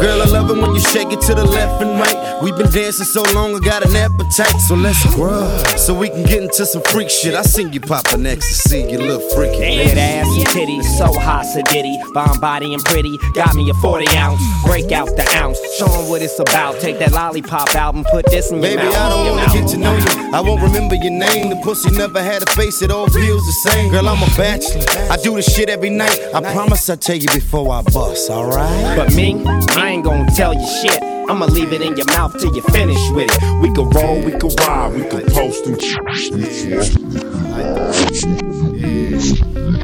Girl, 0.00 0.22
I 0.22 0.24
love 0.24 0.50
it 0.50 0.56
when 0.60 0.74
you 0.74 0.80
shake 0.80 1.12
it 1.12 1.20
to 1.22 1.34
the 1.34 1.44
left 1.44 1.82
and 1.82 2.00
right. 2.00 2.42
We've 2.42 2.56
been 2.56 2.70
dancing 2.70 3.04
so 3.04 3.22
long, 3.34 3.54
I 3.54 3.58
got 3.58 3.84
an 3.84 3.94
appetite. 3.94 4.58
So 4.66 4.74
let's 4.74 5.04
grub, 5.14 5.66
so 5.76 5.92
we 5.92 6.08
can 6.08 6.22
get 6.22 6.42
into 6.42 6.64
some 6.64 6.80
freak 6.84 7.10
shit. 7.10 7.34
I 7.34 7.42
seen 7.42 7.70
you 7.74 7.80
poppin' 7.80 8.24
ecstasy, 8.24 8.80
you 8.90 8.98
look 8.98 9.20
freaky. 9.32 9.58
Dead 9.60 9.98
ass. 9.98 10.26
and 10.26 10.46
titties. 10.48 10.84
So 10.96 11.12
hot, 11.12 11.44
so 11.44 11.60
ditty. 11.70 11.98
bomb 12.14 12.40
body 12.40 12.72
and 12.72 12.82
pretty. 12.84 13.18
Got 13.34 13.54
me 13.54 13.68
a 13.68 13.74
40 13.74 14.08
ounce, 14.16 14.40
break 14.64 14.90
out 14.90 15.08
the 15.16 15.26
ounce. 15.36 15.58
Show 15.76 15.84
'em 15.92 16.08
what 16.08 16.22
it's 16.22 16.38
about. 16.38 16.80
Take 16.80 16.98
that 17.00 17.12
lollipop 17.12 17.74
out 17.76 17.94
and 17.94 18.06
put 18.06 18.24
this 18.30 18.50
in 18.50 18.62
your 18.62 18.76
Baby, 18.76 18.84
mouth. 18.84 18.96
I 18.96 19.08
don't 19.10 19.26
wanna 19.36 19.52
get 19.52 19.68
to 19.68 19.76
know 19.76 19.94
you. 19.94 20.30
I 20.32 20.40
won't 20.40 20.62
remember 20.62 20.94
your 20.94 21.12
name. 21.12 21.50
The 21.50 21.56
pussy 21.56 21.90
never 21.90 22.22
had 22.22 22.42
a 22.42 22.50
face, 22.52 22.80
it 22.80 22.90
all 22.90 23.08
feels 23.08 23.44
the 23.44 23.70
same. 23.70 23.90
Girl, 23.90 24.08
I'm 24.08 24.22
a 24.22 24.30
bachelor. 24.36 24.82
I 25.10 25.16
do 25.18 25.36
this 25.36 25.54
shit 25.54 25.68
every 25.68 25.90
night. 25.90 26.18
I 26.32 26.40
promise 26.40 26.88
I'll 26.88 26.96
tell 26.96 27.16
you 27.16 27.28
before 27.28 27.70
I 27.74 27.82
bust, 27.82 28.30
alright? 28.30 28.96
But 28.96 29.12
me, 29.14 29.42
I 29.76 29.89
ain't 29.90 30.04
gonna 30.04 30.30
tell 30.30 30.54
you 30.54 30.66
shit. 30.80 31.02
I'ma 31.02 31.46
leave 31.46 31.72
it 31.72 31.82
in 31.82 31.96
your 31.96 32.06
mouth 32.06 32.38
till 32.38 32.54
you 32.54 32.62
finish 32.62 33.10
with 33.10 33.30
it. 33.30 33.60
We 33.60 33.72
could 33.74 33.92
roll, 33.94 34.20
we 34.22 34.32
could 34.32 34.58
ride, 34.60 34.94
we 34.94 35.04
could 35.04 35.26
post 35.32 35.66
and 35.66 35.76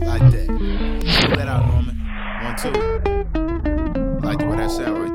Like 0.07 0.31
that. 0.33 0.47
That 1.37 1.49
out, 1.49 1.67
Norman. 1.67 1.97
One, 2.43 2.57
two. 2.57 2.73
Like 4.27 4.39
the 4.39 4.47
way 4.47 4.57
that 4.57 4.71
sound 4.71 5.06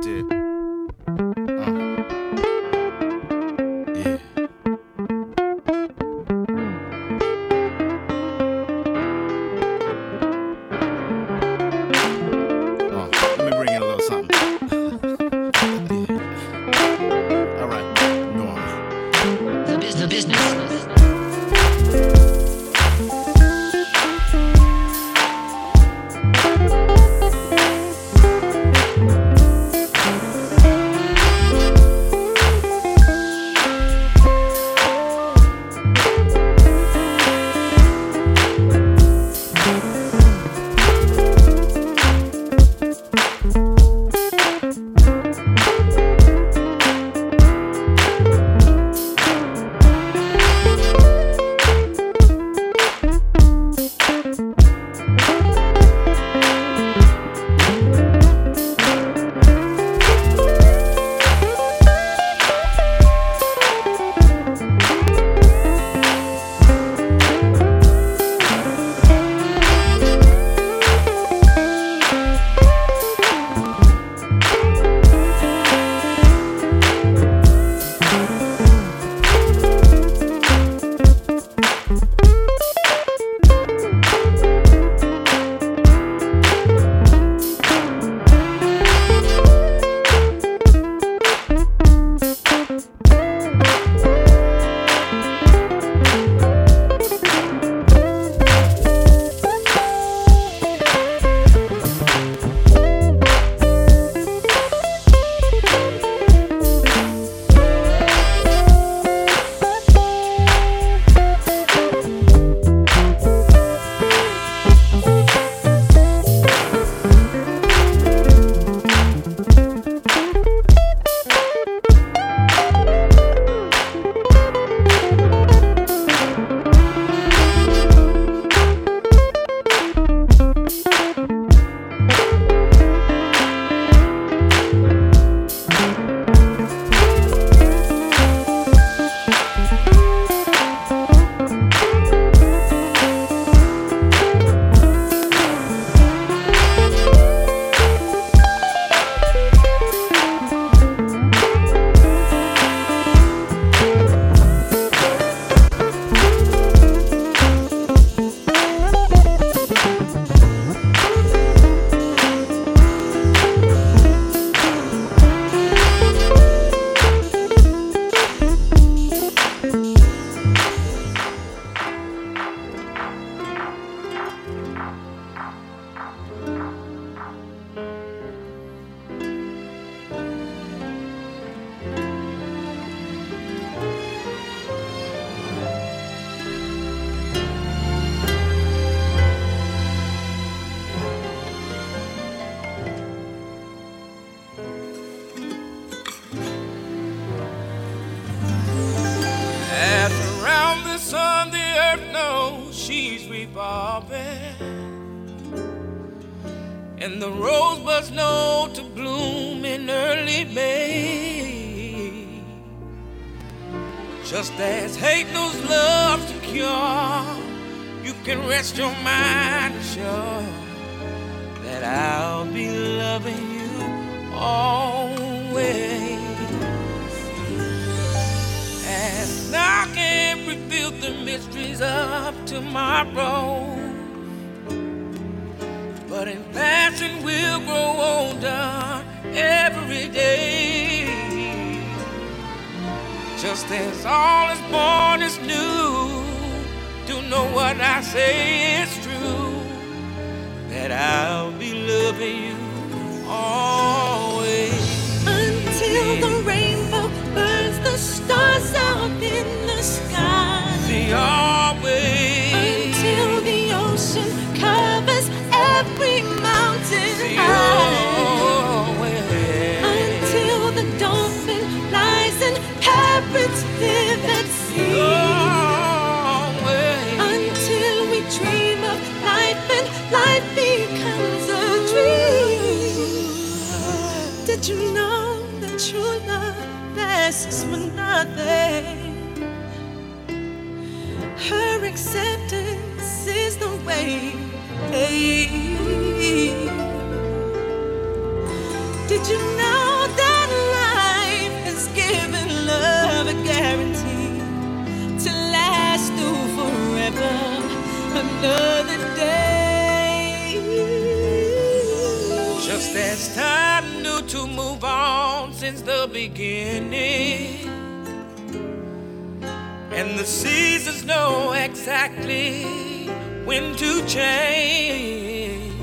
to 323.82 324.06
change. 324.06 325.74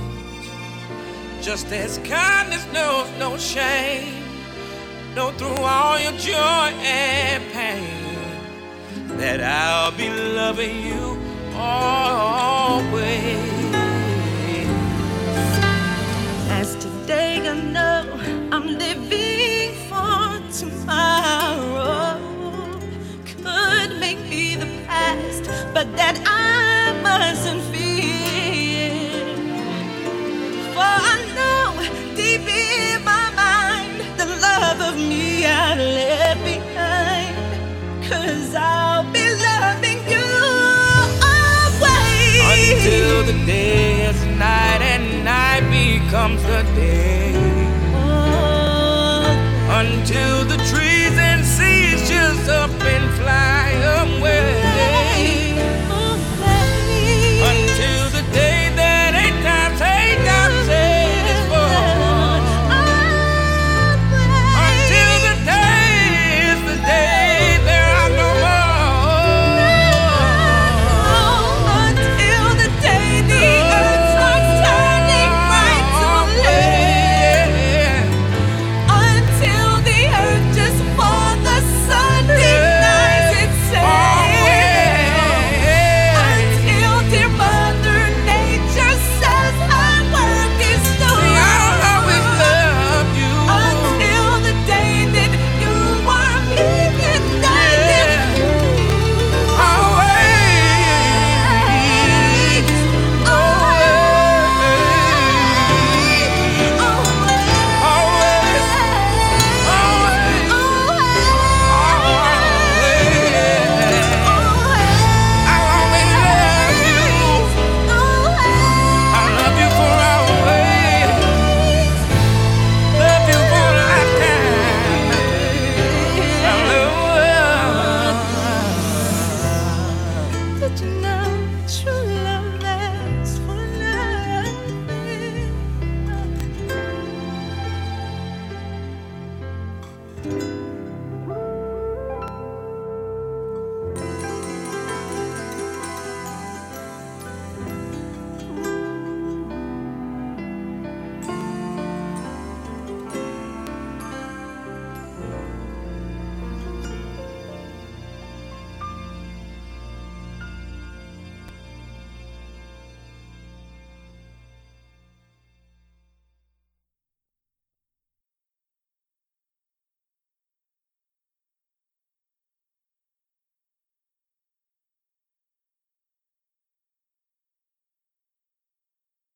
Just 1.42 1.72
as 1.72 1.98
kindness 1.98 2.64
knows 2.72 3.10
no 3.18 3.36
shame, 3.36 4.22
know 5.16 5.32
through 5.32 5.64
all 5.64 5.98
your 5.98 6.12
joy 6.12 6.36
and 6.36 7.42
pain 7.52 9.18
that 9.18 9.42
I'll 9.42 9.90
be 9.90 10.10
loving 10.10 10.86
you 10.86 11.18
always. 11.56 13.57
yesterday. 46.48 47.32
Oh. 47.94 49.22
Until 49.70 50.44
the 50.44 50.56
trees 50.70 51.16
and 51.18 51.44
seas 51.44 52.08
just 52.08 52.48
up. 52.48 52.77